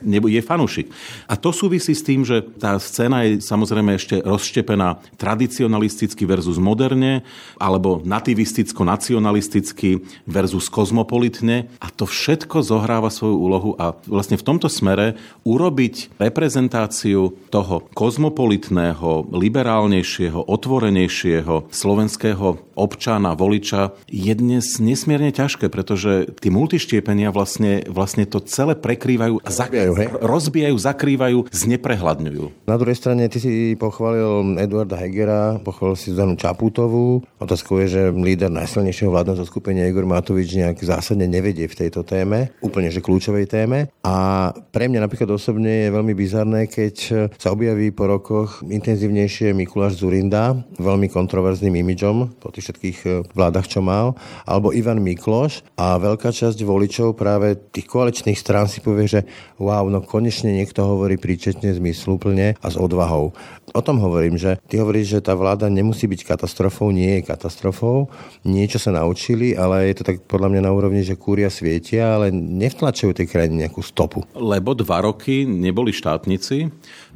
Nebude, 0.02 0.36
je 0.36 0.42
fanúšik. 0.44 0.86
A 1.26 1.34
to 1.34 1.50
súvisí 1.50 1.96
s 1.96 2.04
tým, 2.04 2.22
že 2.22 2.44
tá 2.60 2.76
scéna 2.76 3.24
je 3.26 3.40
samozrejme 3.40 3.96
ešte 3.96 4.20
rozštepená 4.20 5.00
tradicionalisticky 5.16 6.28
versus 6.28 6.60
moderne, 6.60 7.24
alebo 7.56 8.04
nativisticko-nacionalisticky 8.04 10.04
versus 10.28 10.68
kozmopolitne. 10.68 11.72
A 11.80 11.88
to 11.88 12.04
všetko 12.04 12.60
zohráva 12.60 13.08
svoju 13.08 13.36
úlohu 13.36 13.70
a 13.80 13.96
vlastne 14.04 14.36
v 14.36 14.46
tomto 14.46 14.68
smere 14.68 15.16
urobiť 15.48 16.20
reprezentáciu 16.20 17.32
toho 17.48 17.88
kozmopolitného, 17.96 19.32
liberálnejšieho, 19.32 20.46
otvorenejšieho 20.46 21.72
slovenského 21.72 22.60
občana, 22.76 23.32
voliča 23.32 23.96
je 24.12 24.36
dnes 24.36 24.76
nesmierne 24.76 25.15
ťažké, 25.20 25.70
pretože 25.70 26.28
tí 26.42 26.48
multištiepenia 26.50 27.30
vlastne, 27.30 27.86
vlastne 27.86 28.26
to 28.26 28.42
celé 28.44 28.74
prekrývajú 28.76 29.40
a 29.40 29.48
zak- 29.48 29.76
rozbijajú, 29.76 29.92
hej? 29.96 30.08
rozbijajú, 30.24 30.76
zakrývajú, 30.76 31.38
zneprehľadňujú. 31.52 32.44
Na 32.64 32.76
druhej 32.80 32.96
strane 32.96 33.28
ty 33.28 33.38
si 33.38 33.52
pochválil 33.76 34.56
Eduarda 34.56 34.96
Hegera, 34.96 35.60
pochválil 35.60 35.98
si 35.98 36.12
Zanu 36.16 36.34
Čaputovú. 36.36 37.20
Otázkou 37.36 37.80
je, 37.84 37.86
že 37.92 38.02
líder 38.12 38.48
najsilnejšieho 38.52 39.12
vládneho 39.12 39.40
zoskupenia 39.40 39.88
Igor 39.88 40.08
Matovič 40.08 40.56
nejak 40.56 40.80
zásadne 40.80 41.28
nevedie 41.28 41.68
v 41.68 41.78
tejto 41.86 42.02
téme, 42.02 42.52
úplne 42.64 42.88
že 42.88 43.04
kľúčovej 43.04 43.46
téme. 43.46 43.92
A 44.00 44.50
pre 44.72 44.88
mňa 44.88 45.04
napríklad 45.04 45.28
osobne 45.30 45.86
je 45.86 45.94
veľmi 45.94 46.14
bizarné, 46.16 46.70
keď 46.70 46.94
sa 47.36 47.52
objaví 47.52 47.92
po 47.92 48.08
rokoch 48.08 48.64
intenzívnejšie 48.64 49.52
Mikuláš 49.52 50.00
Zurinda, 50.00 50.56
veľmi 50.80 51.12
kontroverzným 51.12 51.76
imidžom 51.84 52.40
po 52.40 52.48
tých 52.50 52.72
všetkých 52.72 52.98
vládach, 53.36 53.68
čo 53.68 53.84
mal, 53.84 54.16
alebo 54.48 54.72
Ivan 54.72 55.02
Mikloš 55.06 55.62
a 55.78 55.94
veľká 56.02 56.34
časť 56.34 56.58
voličov 56.66 57.14
práve 57.14 57.54
tých 57.70 57.86
koaličných 57.86 58.34
strán 58.34 58.66
si 58.66 58.82
povie, 58.82 59.06
že 59.06 59.22
wow, 59.62 59.86
no 59.86 60.02
konečne 60.02 60.50
niekto 60.50 60.82
hovorí 60.82 61.14
príčetne, 61.14 61.70
zmysluplne 61.70 62.58
a 62.58 62.66
s 62.66 62.74
odvahou. 62.74 63.30
O 63.70 63.82
tom 63.84 64.02
hovorím, 64.02 64.34
že 64.34 64.58
ty 64.66 64.82
hovoríš, 64.82 65.18
že 65.18 65.20
tá 65.22 65.38
vláda 65.38 65.70
nemusí 65.70 66.10
byť 66.10 66.26
katastrofou, 66.26 66.90
nie 66.90 67.20
je 67.20 67.26
katastrofou, 67.30 68.10
niečo 68.42 68.82
sa 68.82 68.90
naučili, 68.90 69.54
ale 69.54 69.94
je 69.94 70.02
to 70.02 70.06
tak 70.10 70.16
podľa 70.26 70.50
mňa 70.50 70.62
na 70.66 70.74
úrovni, 70.74 71.06
že 71.06 71.14
kúria 71.14 71.52
svietia, 71.52 72.18
ale 72.18 72.34
nevtlačujú 72.34 73.14
tej 73.14 73.30
krajine 73.30 73.66
nejakú 73.66 73.86
stopu. 73.86 74.26
Lebo 74.34 74.74
dva 74.74 75.06
roky 75.06 75.46
neboli 75.46 75.94
štátnici, 75.94 76.72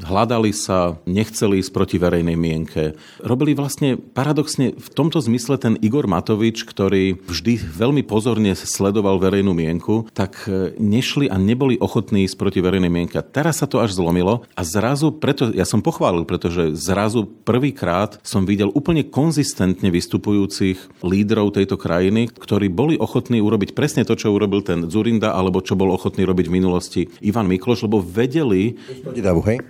hľadali 0.07 0.55
sa, 0.55 0.95
nechceli 1.09 1.59
ísť 1.59 1.73
proti 1.75 1.97
verejnej 1.99 2.39
mienke. 2.39 2.95
Robili 3.25 3.57
vlastne 3.57 3.99
paradoxne 3.99 4.77
v 4.77 4.89
tomto 4.93 5.19
zmysle 5.19 5.57
ten 5.59 5.75
Igor 5.81 6.07
Matovič, 6.07 6.63
ktorý 6.69 7.17
vždy 7.25 7.41
vždy 7.41 7.57
veľmi 7.81 8.03
pozorne 8.05 8.57
sledoval 8.57 9.17
verejnú 9.17 9.53
mienku, 9.55 10.09
tak 10.17 10.45
e, 10.49 10.77
nešli 10.77 11.33
a 11.33 11.41
neboli 11.41 11.81
ochotní 11.81 12.27
ísť 12.27 12.37
proti 12.37 12.61
verejnej 12.61 12.91
mienke. 12.91 13.17
Teraz 13.21 13.63
sa 13.63 13.67
to 13.71 13.81
až 13.81 13.97
zlomilo 13.97 14.45
a 14.53 14.63
zrazu, 14.67 15.15
preto 15.15 15.49
ja 15.55 15.65
som 15.65 15.81
pochválil, 15.81 16.29
pretože 16.29 16.77
zrazu 16.77 17.25
prvýkrát 17.25 18.19
som 18.27 18.49
videl 18.49 18.73
úplne 18.75 19.07
konzistentne 19.07 19.89
vystupujúcich 19.93 21.05
lídrov 21.05 21.55
tejto 21.55 21.79
krajiny, 21.79 22.29
ktorí 22.33 22.73
boli 22.73 22.99
ochotní 22.99 23.39
urobiť 23.39 23.73
presne 23.77 24.03
to, 24.03 24.19
čo 24.19 24.35
urobil 24.35 24.65
ten 24.65 24.89
Zurinda, 24.91 25.37
alebo 25.37 25.63
čo 25.63 25.79
bol 25.79 25.95
ochotný 25.95 26.27
robiť 26.27 26.47
v 26.51 26.57
minulosti 26.57 27.03
Ivan 27.23 27.47
Mikloš, 27.47 27.87
lebo 27.87 28.03
vedeli, 28.03 28.77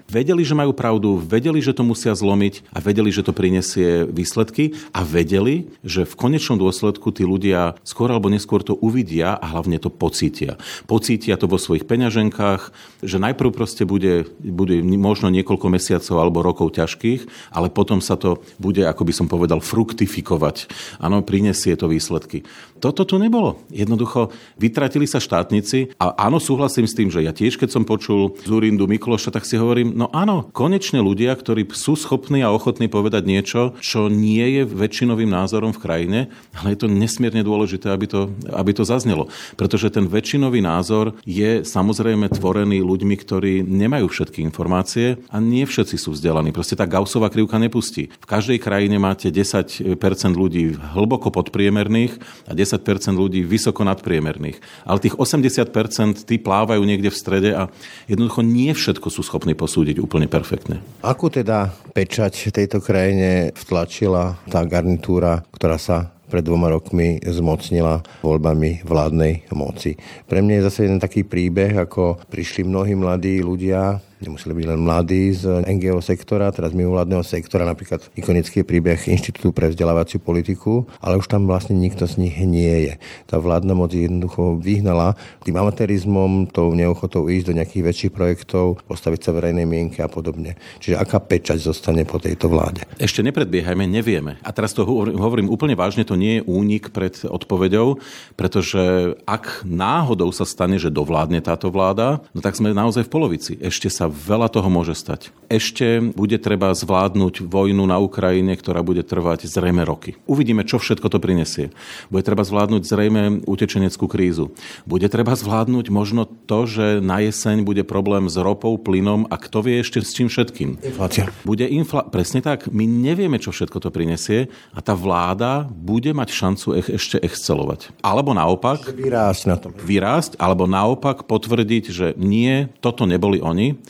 vedeli, 0.08 0.42
že 0.42 0.54
majú 0.56 0.72
pravdu, 0.72 1.20
vedeli, 1.20 1.60
že 1.60 1.76
to 1.76 1.84
musia 1.84 2.16
zlomiť 2.16 2.72
a 2.72 2.78
vedeli, 2.80 3.12
že 3.12 3.22
to 3.22 3.36
prinesie 3.36 4.08
výsledky 4.08 4.74
a 4.94 5.04
vedeli, 5.04 5.68
že 5.84 6.08
v 6.08 6.14
konečnom 6.16 6.56
dôsledku 6.56 7.12
tí 7.12 7.22
ľudia 7.26 7.40
ľudia 7.40 7.74
skôr 8.00 8.16
alebo 8.16 8.32
neskôr 8.32 8.64
to 8.64 8.80
uvidia 8.80 9.36
a 9.36 9.44
hlavne 9.52 9.76
to 9.76 9.92
pocítia. 9.92 10.56
Pocítia 10.88 11.36
to 11.36 11.44
vo 11.44 11.60
svojich 11.60 11.84
peňaženkách, 11.84 12.72
že 13.04 13.20
najprv 13.20 13.52
proste 13.52 13.84
bude, 13.84 14.24
bude 14.40 14.80
možno 14.80 15.28
niekoľko 15.28 15.68
mesiacov 15.68 16.16
alebo 16.16 16.40
rokov 16.40 16.80
ťažkých, 16.80 17.52
ale 17.52 17.68
potom 17.68 18.00
sa 18.00 18.16
to 18.16 18.40
bude, 18.56 18.80
ako 18.80 19.04
by 19.04 19.12
som 19.12 19.28
povedal, 19.28 19.60
fruktifikovať. 19.60 20.72
Áno, 20.96 21.20
prinesie 21.20 21.76
to 21.76 21.92
výsledky. 21.92 22.48
Toto 22.80 23.04
tu 23.04 23.20
nebolo. 23.20 23.60
Jednoducho 23.68 24.32
vytratili 24.56 25.04
sa 25.04 25.20
štátnici 25.20 25.92
a 26.00 26.16
áno, 26.16 26.40
súhlasím 26.40 26.88
s 26.88 26.96
tým, 26.96 27.12
že 27.12 27.20
ja 27.20 27.36
tiež, 27.36 27.60
keď 27.60 27.76
som 27.76 27.84
počul 27.84 28.32
Zurindu 28.40 28.88
Mikloša, 28.88 29.28
tak 29.28 29.44
si 29.44 29.60
hovorím, 29.60 29.92
no 29.92 30.08
áno, 30.16 30.48
konečne 30.56 31.04
ľudia, 31.04 31.36
ktorí 31.36 31.68
sú 31.76 31.92
schopní 31.92 32.40
a 32.40 32.48
ochotní 32.48 32.88
povedať 32.88 33.28
niečo, 33.28 33.76
čo 33.84 34.08
nie 34.08 34.42
je 34.56 34.62
väčšinovým 34.64 35.28
názorom 35.28 35.76
v 35.76 35.82
krajine, 35.84 36.20
ale 36.56 36.72
je 36.72 36.80
to 36.80 36.88
nesmierne 36.88 37.44
dôležité, 37.44 37.92
aby 37.92 38.08
to, 38.08 38.32
aby 38.48 38.72
to 38.72 38.88
zaznelo. 38.88 39.28
Pretože 39.60 39.92
ten 39.92 40.08
väčšinový 40.08 40.64
názor 40.64 41.20
je 41.28 41.60
samozrejme 41.60 42.32
tvorený 42.32 42.80
ľuďmi, 42.80 43.14
ktorí 43.20 43.60
nemajú 43.60 44.08
všetky 44.08 44.40
informácie 44.40 45.20
a 45.28 45.36
nie 45.36 45.68
všetci 45.68 46.00
sú 46.00 46.16
vzdelaní. 46.16 46.56
Proste 46.56 46.78
tá 46.80 46.88
Gaussová 46.88 47.28
krivka 47.28 47.60
nepustí. 47.60 48.08
V 48.08 48.26
každej 48.26 48.56
krajine 48.56 48.96
máte 48.96 49.28
10% 49.28 49.84
ľudí 50.32 50.80
hlboko 50.96 51.28
podpriemerných 51.28 52.16
a 52.48 52.56
10% 52.56 52.69
ľudí 53.16 53.42
vysoko 53.42 53.82
nadpriemerných. 53.82 54.60
Ale 54.86 55.02
tých 55.02 55.16
80% 55.16 56.28
tí 56.28 56.36
plávajú 56.38 56.84
niekde 56.84 57.10
v 57.10 57.16
strede 57.18 57.50
a 57.56 57.66
jednoducho 58.06 58.44
nie 58.46 58.70
všetko 58.70 59.08
sú 59.10 59.24
schopní 59.26 59.56
posúdiť 59.56 59.98
úplne 59.98 60.30
perfektne. 60.30 60.84
Akú 61.02 61.32
teda 61.32 61.74
pečať 61.96 62.52
tejto 62.52 62.78
krajine 62.78 63.50
vtlačila 63.56 64.38
tá 64.46 64.62
garnitúra, 64.68 65.42
ktorá 65.50 65.80
sa 65.80 66.14
pred 66.30 66.46
dvoma 66.46 66.70
rokmi 66.70 67.18
zmocnila 67.26 68.06
voľbami 68.22 68.86
vládnej 68.86 69.50
moci. 69.50 69.98
Pre 70.30 70.38
mňa 70.38 70.62
je 70.62 70.66
zase 70.70 70.80
jeden 70.86 71.02
taký 71.02 71.26
príbeh, 71.26 71.74
ako 71.74 72.22
prišli 72.30 72.62
mnohí 72.62 72.94
mladí 72.94 73.42
ľudia 73.42 73.98
Nemuseli 74.20 74.52
byť 74.52 74.66
len 74.68 74.80
mladí 74.84 75.32
z 75.32 75.64
NGO 75.64 76.04
sektora, 76.04 76.52
teraz 76.52 76.76
mimovládneho 76.76 77.24
sektora, 77.24 77.64
napríklad 77.64 78.04
ikonický 78.12 78.68
príbeh 78.68 79.08
Inštitútu 79.08 79.48
pre 79.56 79.72
vzdelávaciu 79.72 80.20
politiku, 80.20 80.84
ale 81.00 81.16
už 81.16 81.24
tam 81.24 81.48
vlastne 81.48 81.72
nikto 81.72 82.04
z 82.04 82.20
nich 82.20 82.36
nie 82.44 82.84
je. 82.84 82.94
Tá 83.24 83.40
vládna 83.40 83.72
moc 83.72 83.96
jednoducho 83.96 84.60
vyhnala 84.60 85.16
tým 85.40 85.56
amatérizmom, 85.56 86.52
tou 86.52 86.68
neochotou 86.76 87.32
ísť 87.32 87.48
do 87.48 87.56
nejakých 87.56 87.86
väčších 87.88 88.12
projektov, 88.12 88.84
postaviť 88.84 89.20
sa 89.24 89.32
verejnej 89.32 89.64
mienke 89.64 90.04
a 90.04 90.12
podobne. 90.12 90.60
Čiže 90.84 91.00
aká 91.00 91.16
pečať 91.16 91.56
zostane 91.56 92.04
po 92.04 92.20
tejto 92.20 92.52
vláde? 92.52 92.84
Ešte 93.00 93.24
nepredbiehajme, 93.24 93.88
nevieme. 93.88 94.36
A 94.44 94.52
teraz 94.52 94.76
to 94.76 94.84
hovorím 94.84 95.48
úplne 95.48 95.72
vážne, 95.72 96.04
to 96.04 96.20
nie 96.20 96.44
je 96.44 96.44
únik 96.44 96.92
pred 96.92 97.16
odpoveďou, 97.24 97.96
pretože 98.36 99.16
ak 99.24 99.64
náhodou 99.64 100.28
sa 100.28 100.44
stane, 100.44 100.76
že 100.76 100.92
dovládne 100.92 101.40
táto 101.40 101.72
vláda, 101.72 102.20
no 102.36 102.44
tak 102.44 102.52
sme 102.52 102.76
naozaj 102.76 103.08
v 103.08 103.12
polovici. 103.16 103.56
Ešte 103.56 103.88
sa 103.88 104.09
veľa 104.10 104.50
toho 104.50 104.68
môže 104.68 104.98
stať. 104.98 105.30
Ešte 105.50 105.98
bude 106.14 106.38
treba 106.38 106.70
zvládnuť 106.70 107.42
vojnu 107.42 107.82
na 107.82 107.98
Ukrajine, 107.98 108.54
ktorá 108.54 108.86
bude 108.86 109.02
trvať 109.02 109.50
zrejme 109.50 109.82
roky. 109.82 110.14
Uvidíme, 110.30 110.62
čo 110.62 110.78
všetko 110.78 111.10
to 111.10 111.18
prinesie. 111.18 111.74
Bude 112.06 112.22
treba 112.22 112.46
zvládnuť 112.46 112.82
zrejme 112.86 113.22
utečeneckú 113.50 114.06
krízu. 114.06 114.54
Bude 114.86 115.10
treba 115.10 115.34
zvládnuť 115.34 115.90
možno 115.90 116.22
to, 116.26 116.70
že 116.70 116.86
na 117.02 117.18
jeseň 117.18 117.66
bude 117.66 117.82
problém 117.82 118.30
s 118.30 118.38
ropou, 118.38 118.78
plynom 118.78 119.26
a 119.26 119.34
kto 119.38 119.66
vie 119.66 119.82
ešte 119.82 119.98
s 120.06 120.14
čím 120.14 120.30
všetkým. 120.30 120.86
Inflácia. 120.86 121.26
Bude 121.42 121.66
infla... 121.66 122.06
Presne 122.06 122.46
tak. 122.46 122.70
My 122.70 122.86
nevieme, 122.86 123.42
čo 123.42 123.50
všetko 123.50 123.82
to 123.82 123.90
prinesie 123.90 124.46
a 124.70 124.78
tá 124.78 124.94
vláda 124.94 125.66
bude 125.66 126.14
mať 126.14 126.30
šancu 126.30 126.66
ech, 126.78 126.88
ešte 126.94 127.18
excelovať. 127.18 127.90
Alebo 128.06 128.30
naopak... 128.30 128.86
Vyrásť 128.94 129.42
na 129.50 129.56
tom. 129.58 129.74
Vyrásť, 129.74 130.38
alebo 130.38 130.70
naopak 130.70 131.26
potvrdiť, 131.26 131.84
že 131.90 132.06
nie, 132.14 132.70
toto 132.78 133.02
neboli 133.02 133.42
oni 133.42 133.82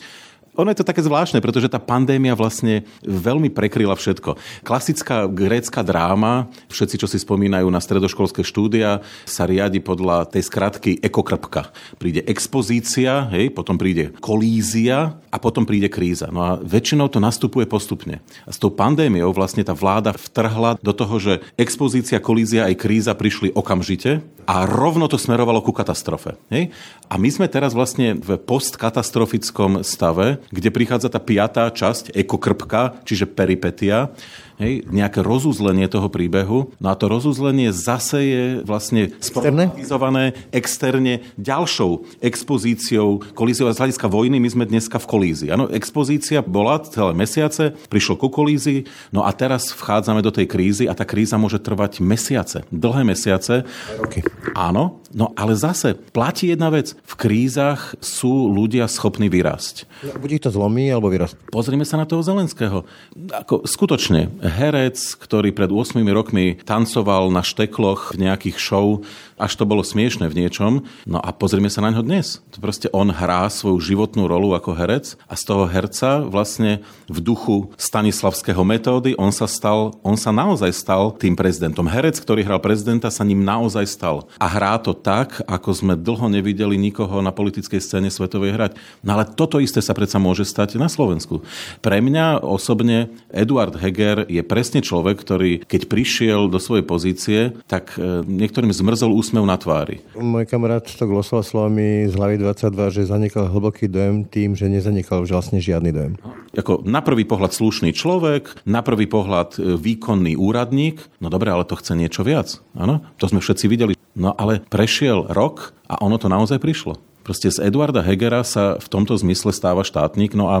ono 0.55 0.69
je 0.71 0.83
to 0.83 0.87
také 0.87 0.99
zvláštne, 0.99 1.39
pretože 1.39 1.71
tá 1.71 1.79
pandémia 1.79 2.35
vlastne 2.35 2.83
veľmi 3.07 3.47
prekryla 3.51 3.95
všetko. 3.95 4.35
Klasická 4.67 5.25
grécka 5.31 5.79
dráma, 5.79 6.51
všetci, 6.67 6.95
čo 6.99 7.07
si 7.07 7.17
spomínajú 7.23 7.67
na 7.71 7.79
stredoškolské 7.79 8.43
štúdia, 8.43 8.99
sa 9.23 9.47
riadi 9.47 9.79
podľa 9.79 10.27
tej 10.27 10.43
skratky 10.47 10.91
ekokrpka. 10.99 11.71
Príde 11.95 12.27
expozícia, 12.27 13.31
hej, 13.31 13.55
potom 13.55 13.79
príde 13.79 14.11
kolízia 14.19 15.15
a 15.31 15.37
potom 15.39 15.63
príde 15.63 15.87
kríza. 15.87 16.27
No 16.27 16.43
a 16.43 16.51
väčšinou 16.59 17.07
to 17.07 17.23
nastupuje 17.23 17.63
postupne. 17.63 18.19
A 18.43 18.51
s 18.51 18.59
tou 18.59 18.69
pandémiou 18.69 19.31
vlastne 19.31 19.63
tá 19.63 19.71
vláda 19.71 20.11
vtrhla 20.11 20.75
do 20.83 20.91
toho, 20.91 21.15
že 21.17 21.33
expozícia, 21.55 22.19
kolízia 22.19 22.67
aj 22.67 22.75
kríza 22.75 23.15
prišli 23.15 23.55
okamžite 23.55 24.19
a 24.43 24.67
rovno 24.67 25.07
to 25.07 25.15
smerovalo 25.15 25.63
ku 25.63 25.71
katastrofe. 25.71 26.35
Hej? 26.51 26.75
A 27.11 27.19
my 27.19 27.27
sme 27.27 27.51
teraz 27.51 27.75
vlastne 27.75 28.15
v 28.15 28.39
postkatastrofickom 28.39 29.83
stave, 29.83 30.39
kde 30.47 30.71
prichádza 30.71 31.11
tá 31.11 31.19
piatá 31.19 31.67
časť, 31.67 32.15
ekokrpka, 32.15 33.03
čiže 33.03 33.27
peripetia, 33.27 34.15
hej, 34.55 34.87
nejaké 34.87 35.19
rozuzlenie 35.19 35.91
toho 35.91 36.07
príbehu. 36.07 36.71
No 36.79 36.87
a 36.87 36.95
to 36.95 37.11
rozuzlenie 37.11 37.75
zase 37.75 38.19
je 38.23 38.43
vlastne 38.63 39.11
sprofitizované 39.19 40.39
externe 40.55 41.27
ďalšou 41.35 42.23
expozíciou 42.23 43.19
kolíziou. 43.35 43.67
Z 43.75 43.83
hľadiska 43.83 44.07
vojny 44.07 44.39
my 44.39 44.47
sme 44.47 44.63
dneska 44.63 44.95
v 44.95 45.09
kolízii. 45.11 45.49
Ano, 45.51 45.67
expozícia 45.67 46.39
bola 46.39 46.79
celé 46.87 47.11
mesiace, 47.11 47.75
prišlo 47.91 48.15
ku 48.15 48.31
kolízii, 48.31 48.87
no 49.11 49.27
a 49.27 49.35
teraz 49.35 49.75
vchádzame 49.75 50.23
do 50.23 50.31
tej 50.31 50.47
krízy 50.47 50.87
a 50.87 50.95
tá 50.95 51.03
kríza 51.03 51.35
môže 51.35 51.59
trvať 51.59 51.99
mesiace, 51.99 52.63
dlhé 52.71 53.03
mesiace. 53.03 53.67
Roky. 53.99 54.23
Áno, 54.55 55.00
no 55.13 55.31
ale 55.35 55.55
zase 55.55 55.93
platí 55.93 56.51
jedna 56.51 56.71
vec. 56.71 56.95
V 57.05 57.13
krízach 57.15 57.95
sú 57.99 58.49
ľudia 58.51 58.87
schopní 58.87 59.27
vyrásť. 59.31 59.87
Buď 60.17 60.29
ich 60.31 60.43
to 60.43 60.53
zlomí, 60.53 60.89
alebo 60.89 61.11
vyrásť. 61.11 61.37
Pozrime 61.53 61.87
sa 61.87 61.99
na 62.01 62.09
toho 62.09 62.23
Zelenského. 62.23 62.83
Ako, 63.31 63.63
skutočne, 63.67 64.31
herec, 64.41 64.97
ktorý 65.19 65.53
pred 65.53 65.69
8 65.69 66.01
rokmi 66.11 66.59
tancoval 66.63 67.29
na 67.29 67.45
štekloch 67.45 68.15
v 68.15 68.27
nejakých 68.27 68.57
show, 68.57 69.03
až 69.41 69.57
to 69.57 69.65
bolo 69.65 69.81
smiešne 69.81 70.29
v 70.29 70.45
niečom. 70.45 70.85
No 71.09 71.17
a 71.17 71.33
pozrime 71.33 71.73
sa 71.73 71.81
na 71.81 71.89
ňo 71.89 72.05
dnes. 72.05 72.45
To 72.53 72.61
proste 72.61 72.87
on 72.93 73.09
hrá 73.09 73.49
svoju 73.49 73.81
životnú 73.81 74.29
rolu 74.29 74.53
ako 74.53 74.77
herec 74.77 75.17
a 75.25 75.33
z 75.33 75.43
toho 75.49 75.65
herca 75.65 76.21
vlastne 76.21 76.85
v 77.09 77.17
duchu 77.19 77.73
Stanislavského 77.75 78.61
metódy 78.61 79.17
on 79.17 79.33
sa 79.33 79.49
stal, 79.49 79.97
on 80.05 80.13
sa 80.13 80.29
naozaj 80.29 80.69
stal 80.77 81.17
tým 81.17 81.33
prezidentom. 81.33 81.89
Herec, 81.89 82.21
ktorý 82.21 82.45
hral 82.45 82.61
prezidenta, 82.61 83.09
sa 83.09 83.25
ním 83.25 83.41
naozaj 83.41 83.89
stal. 83.89 84.29
A 84.37 84.45
hrá 84.45 84.77
to 84.77 84.93
tak, 84.93 85.41
ako 85.49 85.73
sme 85.73 85.93
dlho 85.97 86.29
nevideli 86.29 86.77
nikoho 86.77 87.25
na 87.25 87.33
politickej 87.33 87.81
scéne 87.81 88.13
svetovej 88.13 88.53
hrať. 88.53 88.71
No 89.01 89.17
ale 89.17 89.25
toto 89.25 89.57
isté 89.57 89.81
sa 89.81 89.97
predsa 89.97 90.21
môže 90.21 90.45
stať 90.45 90.77
na 90.77 90.85
Slovensku. 90.85 91.41
Pre 91.81 91.97
mňa 91.97 92.45
osobne 92.45 93.09
Eduard 93.33 93.73
Heger 93.73 94.29
je 94.29 94.45
presne 94.45 94.85
človek, 94.85 95.17
ktorý 95.17 95.65
keď 95.65 95.89
prišiel 95.89 96.51
do 96.51 96.59
svojej 96.61 96.85
pozície, 96.85 97.39
tak 97.65 97.95
e, 97.97 98.21
niektorým 98.27 98.69
zmrzol 98.75 99.15
úsmev 99.15 99.30
na 99.39 99.55
tvári. 99.55 100.03
Môj 100.19 100.43
kamarát 100.43 100.83
to 100.83 101.07
glosoval 101.07 101.47
slovami 101.47 102.11
z 102.11 102.13
hlavy 102.19 102.35
22, 102.43 102.91
že 102.91 103.07
zanikal 103.07 103.47
hlboký 103.47 103.87
dojem 103.87 104.27
tým, 104.27 104.59
že 104.59 104.67
nezanikal 104.67 105.23
vlastne 105.23 105.63
žiadny 105.63 105.95
dojem. 105.95 106.13
Ako 106.51 106.83
na 106.83 106.99
prvý 106.99 107.23
pohľad 107.23 107.55
slušný 107.55 107.95
človek, 107.95 108.67
na 108.67 108.83
prvý 108.83 109.07
pohľad 109.07 109.55
e, 109.55 109.79
výkonný 109.79 110.35
úradník, 110.35 110.99
no 111.23 111.31
dobre, 111.31 111.47
ale 111.47 111.63
to 111.63 111.79
chce 111.79 111.95
niečo 111.95 112.27
viac. 112.27 112.59
Áno, 112.75 113.07
to 113.15 113.31
sme 113.31 113.39
všetci 113.39 113.65
videli. 113.71 113.93
No 114.11 114.35
ale 114.35 114.59
prešiel 114.67 115.31
rok 115.31 115.71
a 115.87 116.03
ono 116.03 116.19
to 116.19 116.27
naozaj 116.27 116.59
prišlo. 116.59 116.99
Proste 117.23 117.53
z 117.53 117.63
Eduarda 117.63 118.01
Hegera 118.03 118.41
sa 118.41 118.81
v 118.81 118.87
tomto 118.91 119.13
zmysle 119.15 119.53
stáva 119.53 119.85
štátnik, 119.85 120.33
no 120.33 120.49
a 120.51 120.57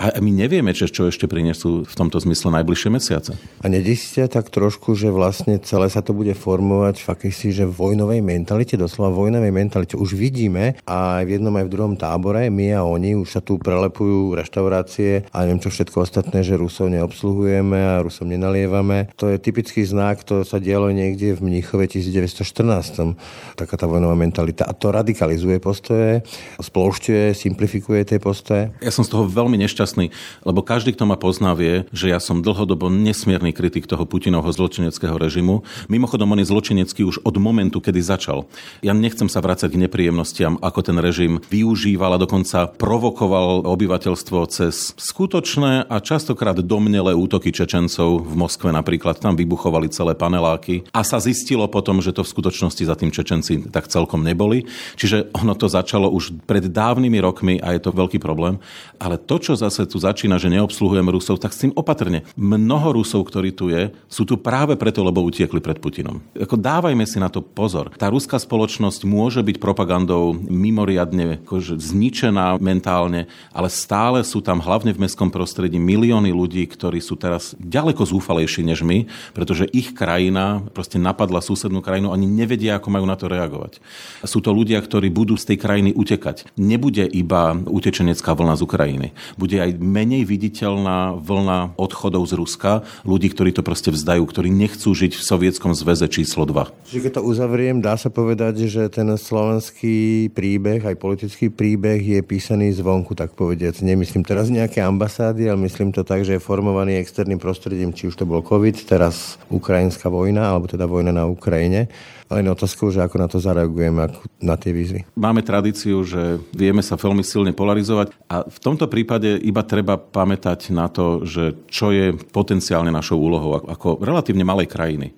a 0.00 0.16
my 0.16 0.32
nevieme, 0.32 0.72
čo, 0.72 0.88
čo 0.88 1.12
ešte 1.12 1.28
prinesú 1.28 1.84
v 1.84 1.92
tomto 1.92 2.16
zmysle 2.16 2.48
najbližšie 2.56 2.88
mesiace. 2.88 3.36
A 3.60 3.68
nedísite 3.68 4.32
tak 4.32 4.48
trošku, 4.48 4.96
že 4.96 5.12
vlastne 5.12 5.60
celé 5.60 5.92
sa 5.92 6.00
to 6.00 6.16
bude 6.16 6.32
formovať 6.32 7.04
v 7.04 7.06
akejsi, 7.12 7.48
že 7.52 7.64
vojnovej 7.68 8.24
mentalite, 8.24 8.80
doslova 8.80 9.12
vojnovej 9.12 9.52
mentalite. 9.52 10.00
Už 10.00 10.16
vidíme 10.16 10.80
a 10.88 11.20
v 11.20 11.36
jednom 11.36 11.52
aj 11.52 11.68
v 11.68 11.72
druhom 11.76 11.94
tábore, 12.00 12.48
my 12.48 12.72
a 12.72 12.80
oni, 12.80 13.12
už 13.12 13.28
sa 13.28 13.40
tu 13.44 13.60
prelepujú 13.60 14.32
reštaurácie 14.40 15.28
a 15.28 15.44
neviem 15.44 15.60
čo 15.60 15.68
všetko 15.68 16.00
ostatné, 16.00 16.40
že 16.40 16.56
Rusov 16.56 16.88
neobsluhujeme 16.88 17.76
a 17.76 18.00
Rusom 18.00 18.32
nenalievame. 18.32 19.12
To 19.20 19.28
je 19.28 19.36
typický 19.36 19.84
znak, 19.84 20.24
to 20.24 20.48
sa 20.48 20.56
dialo 20.56 20.88
niekde 20.96 21.36
v 21.36 21.44
Mníchove 21.44 21.84
1914. 21.92 23.12
Taká 23.52 23.74
tá 23.76 23.84
vojnová 23.84 24.16
mentalita. 24.16 24.64
A 24.64 24.72
to 24.72 24.96
radikalizuje 24.96 25.60
postoje, 25.60 26.24
splošťuje, 26.56 27.36
simplifikuje 27.36 28.00
tie 28.08 28.16
postoje. 28.16 28.72
Ja 28.80 28.88
som 28.88 29.04
z 29.04 29.12
toho 29.12 29.28
veľmi 29.28 29.60
nešťastný 29.60 29.89
nešťastný, 29.90 30.06
lebo 30.46 30.60
každý, 30.62 30.94
kto 30.94 31.04
ma 31.06 31.16
pozná, 31.18 31.52
vie, 31.58 31.86
že 31.90 32.10
ja 32.10 32.22
som 32.22 32.42
dlhodobo 32.42 32.86
nesmierny 32.88 33.50
kritik 33.50 33.90
toho 33.90 34.06
Putinovho 34.06 34.50
zločineckého 34.54 35.18
režimu. 35.18 35.66
Mimochodom, 35.90 36.30
on 36.30 36.40
je 36.40 36.50
zločinecký 36.50 37.02
už 37.02 37.26
od 37.26 37.34
momentu, 37.42 37.82
kedy 37.82 37.98
začal. 37.98 38.46
Ja 38.86 38.94
nechcem 38.94 39.26
sa 39.26 39.42
vrácať 39.42 39.74
k 39.74 39.80
nepríjemnostiam, 39.86 40.62
ako 40.62 40.80
ten 40.86 40.96
režim 41.02 41.42
využíval 41.50 42.14
a 42.14 42.22
dokonca 42.22 42.70
provokoval 42.70 43.66
obyvateľstvo 43.66 44.38
cez 44.46 44.94
skutočné 44.94 45.90
a 45.90 45.96
častokrát 45.98 46.56
domnelé 46.62 47.16
útoky 47.16 47.50
Čečencov 47.50 48.22
v 48.22 48.34
Moskve 48.38 48.70
napríklad. 48.70 49.18
Tam 49.18 49.34
vybuchovali 49.34 49.90
celé 49.90 50.14
paneláky 50.14 50.86
a 50.94 51.02
sa 51.02 51.18
zistilo 51.18 51.66
potom, 51.66 51.98
že 51.98 52.14
to 52.14 52.22
v 52.22 52.32
skutočnosti 52.32 52.82
za 52.86 52.94
tým 52.94 53.10
Čečenci 53.10 53.72
tak 53.72 53.90
celkom 53.90 54.22
neboli. 54.22 54.64
Čiže 54.96 55.34
ono 55.34 55.56
to 55.56 55.66
začalo 55.66 56.12
už 56.12 56.44
pred 56.46 56.68
dávnymi 56.70 57.18
rokmi 57.20 57.54
a 57.58 57.74
je 57.74 57.80
to 57.82 57.90
veľký 57.96 58.20
problém. 58.20 58.60
Ale 59.00 59.16
to, 59.16 59.40
čo 59.40 59.56
zase 59.56 59.79
zase 59.80 59.88
tu 59.88 59.96
začína, 59.96 60.36
že 60.36 60.52
neobsluhujeme 60.52 61.08
Rusov, 61.08 61.40
tak 61.40 61.56
s 61.56 61.64
tým 61.64 61.72
opatrne. 61.72 62.28
Mnoho 62.36 63.00
Rusov, 63.00 63.24
ktorí 63.24 63.56
tu 63.56 63.72
je, 63.72 63.88
sú 64.12 64.28
tu 64.28 64.36
práve 64.36 64.76
preto, 64.76 65.00
lebo 65.00 65.24
utiekli 65.24 65.56
pred 65.64 65.80
Putinom. 65.80 66.20
Ako 66.36 66.60
dávajme 66.60 67.08
si 67.08 67.16
na 67.16 67.32
to 67.32 67.40
pozor. 67.40 67.88
Tá 67.96 68.12
ruská 68.12 68.36
spoločnosť 68.36 69.08
môže 69.08 69.40
byť 69.40 69.56
propagandou 69.56 70.36
mimoriadne 70.36 71.40
akože 71.48 71.80
zničená 71.80 72.60
mentálne, 72.60 73.24
ale 73.56 73.72
stále 73.72 74.20
sú 74.20 74.44
tam 74.44 74.60
hlavne 74.60 74.92
v 74.92 75.00
mestskom 75.08 75.32
prostredí 75.32 75.80
milióny 75.80 76.28
ľudí, 76.28 76.68
ktorí 76.68 77.00
sú 77.00 77.16
teraz 77.16 77.56
ďaleko 77.56 78.04
zúfalejší 78.04 78.60
než 78.60 78.84
my, 78.84 79.08
pretože 79.32 79.64
ich 79.72 79.96
krajina 79.96 80.60
proste 80.76 81.00
napadla 81.00 81.40
susednú 81.40 81.80
krajinu, 81.80 82.12
oni 82.12 82.28
nevedia, 82.28 82.76
ako 82.76 82.92
majú 82.92 83.08
na 83.08 83.16
to 83.16 83.32
reagovať. 83.32 83.80
Sú 84.28 84.44
to 84.44 84.52
ľudia, 84.52 84.76
ktorí 84.82 85.08
budú 85.08 85.40
z 85.40 85.54
tej 85.54 85.58
krajiny 85.62 85.96
utekať. 85.96 86.52
Nebude 86.60 87.08
iba 87.08 87.56
utečenecká 87.56 88.36
vlna 88.36 88.60
z 88.60 88.64
Ukrajiny. 88.66 89.08
Bude 89.38 89.56
aj 89.62 89.69
aj 89.70 89.78
menej 89.78 90.26
viditeľná 90.26 91.14
vlna 91.22 91.78
odchodov 91.78 92.26
z 92.26 92.34
Ruska, 92.34 92.70
ľudí, 93.06 93.30
ktorí 93.30 93.54
to 93.54 93.62
proste 93.62 93.94
vzdajú, 93.94 94.26
ktorí 94.26 94.50
nechcú 94.50 94.90
žiť 94.90 95.14
v 95.14 95.22
Sovietskom 95.22 95.72
zväze 95.78 96.10
číslo 96.10 96.42
2. 96.42 96.90
Čiže 96.90 97.02
keď 97.06 97.12
to 97.22 97.22
uzavriem, 97.22 97.78
dá 97.78 97.94
sa 97.94 98.10
povedať, 98.10 98.66
že 98.66 98.90
ten 98.90 99.06
slovenský 99.14 100.28
príbeh, 100.34 100.82
aj 100.82 100.98
politický 100.98 101.46
príbeh 101.48 102.02
je 102.02 102.20
písaný 102.26 102.74
zvonku, 102.74 103.14
tak 103.14 103.38
povediac. 103.38 103.78
Nemyslím 103.78 104.26
teraz 104.26 104.50
nejaké 104.50 104.82
ambasády, 104.82 105.46
ale 105.46 105.62
myslím 105.70 105.94
to 105.94 106.02
tak, 106.02 106.26
že 106.26 106.36
je 106.36 106.42
formovaný 106.42 106.98
externým 106.98 107.38
prostredím, 107.38 107.94
či 107.94 108.10
už 108.10 108.18
to 108.18 108.26
bol 108.26 108.42
COVID, 108.42 108.74
teraz 108.90 109.38
ukrajinská 109.52 110.10
vojna, 110.10 110.50
alebo 110.50 110.66
teda 110.66 110.90
vojna 110.90 111.14
na 111.14 111.30
Ukrajine. 111.30 111.86
Len 112.30 112.46
otázkou, 112.46 112.94
že 112.94 113.02
ako 113.02 113.16
na 113.18 113.26
to 113.26 113.42
zareagujeme, 113.42 114.06
na 114.38 114.54
tie 114.54 114.70
výzvy. 114.70 115.02
Máme 115.18 115.42
tradíciu, 115.42 116.06
že 116.06 116.38
vieme 116.54 116.78
sa 116.78 116.94
veľmi 116.94 117.26
silne 117.26 117.50
polarizovať 117.50 118.14
a 118.30 118.46
v 118.46 118.58
tomto 118.62 118.86
prípade 118.86 119.34
iba 119.42 119.66
treba 119.66 119.98
pamätať 119.98 120.70
na 120.70 120.86
to, 120.86 121.26
že 121.26 121.66
čo 121.66 121.90
je 121.90 122.14
potenciálne 122.14 122.94
našou 122.94 123.18
úlohou 123.18 123.58
ako 123.66 123.98
relatívne 123.98 124.46
malej 124.46 124.70
krajiny. 124.70 125.10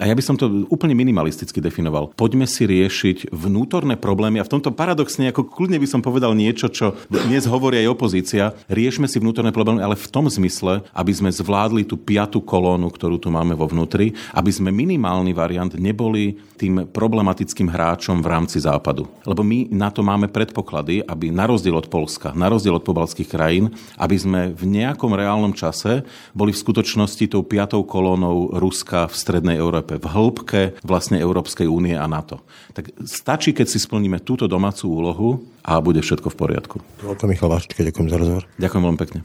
A 0.00 0.08
ja 0.08 0.16
by 0.16 0.24
som 0.24 0.32
to 0.40 0.64
úplne 0.72 0.96
minimalisticky 0.96 1.60
definoval. 1.60 2.16
Poďme 2.16 2.48
si 2.48 2.64
riešiť 2.64 3.36
vnútorné 3.36 4.00
problémy 4.00 4.40
a 4.40 4.48
v 4.48 4.52
tomto 4.56 4.72
paradoxne, 4.72 5.28
ako 5.28 5.44
kľudne 5.44 5.76
by 5.76 5.84
som 5.84 6.00
povedal 6.00 6.32
niečo, 6.32 6.72
čo 6.72 6.96
dnes 7.12 7.44
hovorí 7.44 7.84
aj 7.84 7.92
opozícia, 7.92 8.56
riešme 8.72 9.04
si 9.04 9.20
vnútorné 9.20 9.52
problémy, 9.52 9.84
ale 9.84 10.00
v 10.00 10.08
tom 10.08 10.24
zmysle, 10.24 10.88
aby 10.96 11.12
sme 11.12 11.28
zvládli 11.28 11.84
tú 11.84 12.00
piatú 12.00 12.40
kolónu, 12.40 12.88
ktorú 12.88 13.20
tu 13.20 13.28
máme 13.28 13.52
vo 13.52 13.68
vnútri, 13.68 14.16
aby 14.32 14.48
sme 14.48 14.72
minimálny 14.72 15.36
variant 15.36 15.76
neboli 15.76 16.40
tým 16.56 16.88
problematickým 16.88 17.68
hráčom 17.68 18.24
v 18.24 18.30
rámci 18.32 18.56
západu. 18.56 19.04
Lebo 19.28 19.44
my 19.44 19.68
na 19.68 19.92
to 19.92 20.00
máme 20.00 20.32
predpoklady, 20.32 21.04
aby 21.04 21.28
na 21.28 21.44
rozdiel 21.44 21.76
od 21.76 21.92
Polska, 21.92 22.32
na 22.32 22.48
rozdiel 22.48 22.80
od 22.80 22.88
pobalských 22.88 23.28
krajín, 23.28 23.76
aby 24.00 24.16
sme 24.16 24.40
v 24.56 24.64
nejakom 24.64 25.12
reálnom 25.12 25.52
čase 25.52 26.08
boli 26.32 26.56
v 26.56 26.62
skutočnosti 26.64 27.36
tou 27.36 27.44
piatou 27.44 27.84
kolónou 27.84 28.56
Ruska 28.56 29.04
v 29.04 29.14
strednej 29.16 29.60
Európe 29.60 29.89
Európe, 29.90 29.98
v 29.98 30.06
hĺbke 30.06 30.60
vlastne 30.86 31.18
Európskej 31.18 31.66
únie 31.66 31.98
a 31.98 32.06
NATO. 32.06 32.46
Tak 32.74 32.94
stačí, 33.02 33.50
keď 33.50 33.66
si 33.66 33.82
splníme 33.82 34.22
túto 34.22 34.46
domácu 34.46 34.86
úlohu 34.86 35.28
a 35.66 35.82
bude 35.82 35.98
všetko 35.98 36.30
v 36.30 36.36
poriadku. 36.38 36.76
Veľko 37.02 37.24
Michal 37.26 37.50
Vaščka, 37.50 37.82
ďakujem 37.82 38.06
za 38.06 38.16
rozhovor. 38.20 38.44
Ďakujem 38.60 38.82
veľmi 38.86 39.00
pekne. 39.00 39.20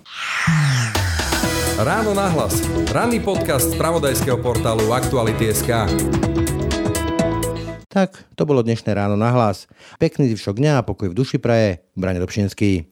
Ráno 1.76 2.16
nahlas. 2.16 2.64
Ranný 2.90 3.20
podcast 3.20 3.76
z 3.76 3.78
pravodajského 3.78 4.40
portálu 4.40 4.96
Aktuality.sk. 4.96 5.92
Tak, 7.92 8.28
to 8.36 8.44
bolo 8.44 8.60
dnešné 8.60 8.92
ráno 8.92 9.16
na 9.16 9.32
hlas. 9.32 9.72
Pekný 10.04 10.28
zvyšok 10.36 10.60
dňa 10.60 10.84
a 10.84 10.86
pokoj 10.88 11.12
v 11.12 11.16
duši 11.16 11.40
praje. 11.40 11.80
Brane 11.96 12.20
Dobšinský. 12.20 12.92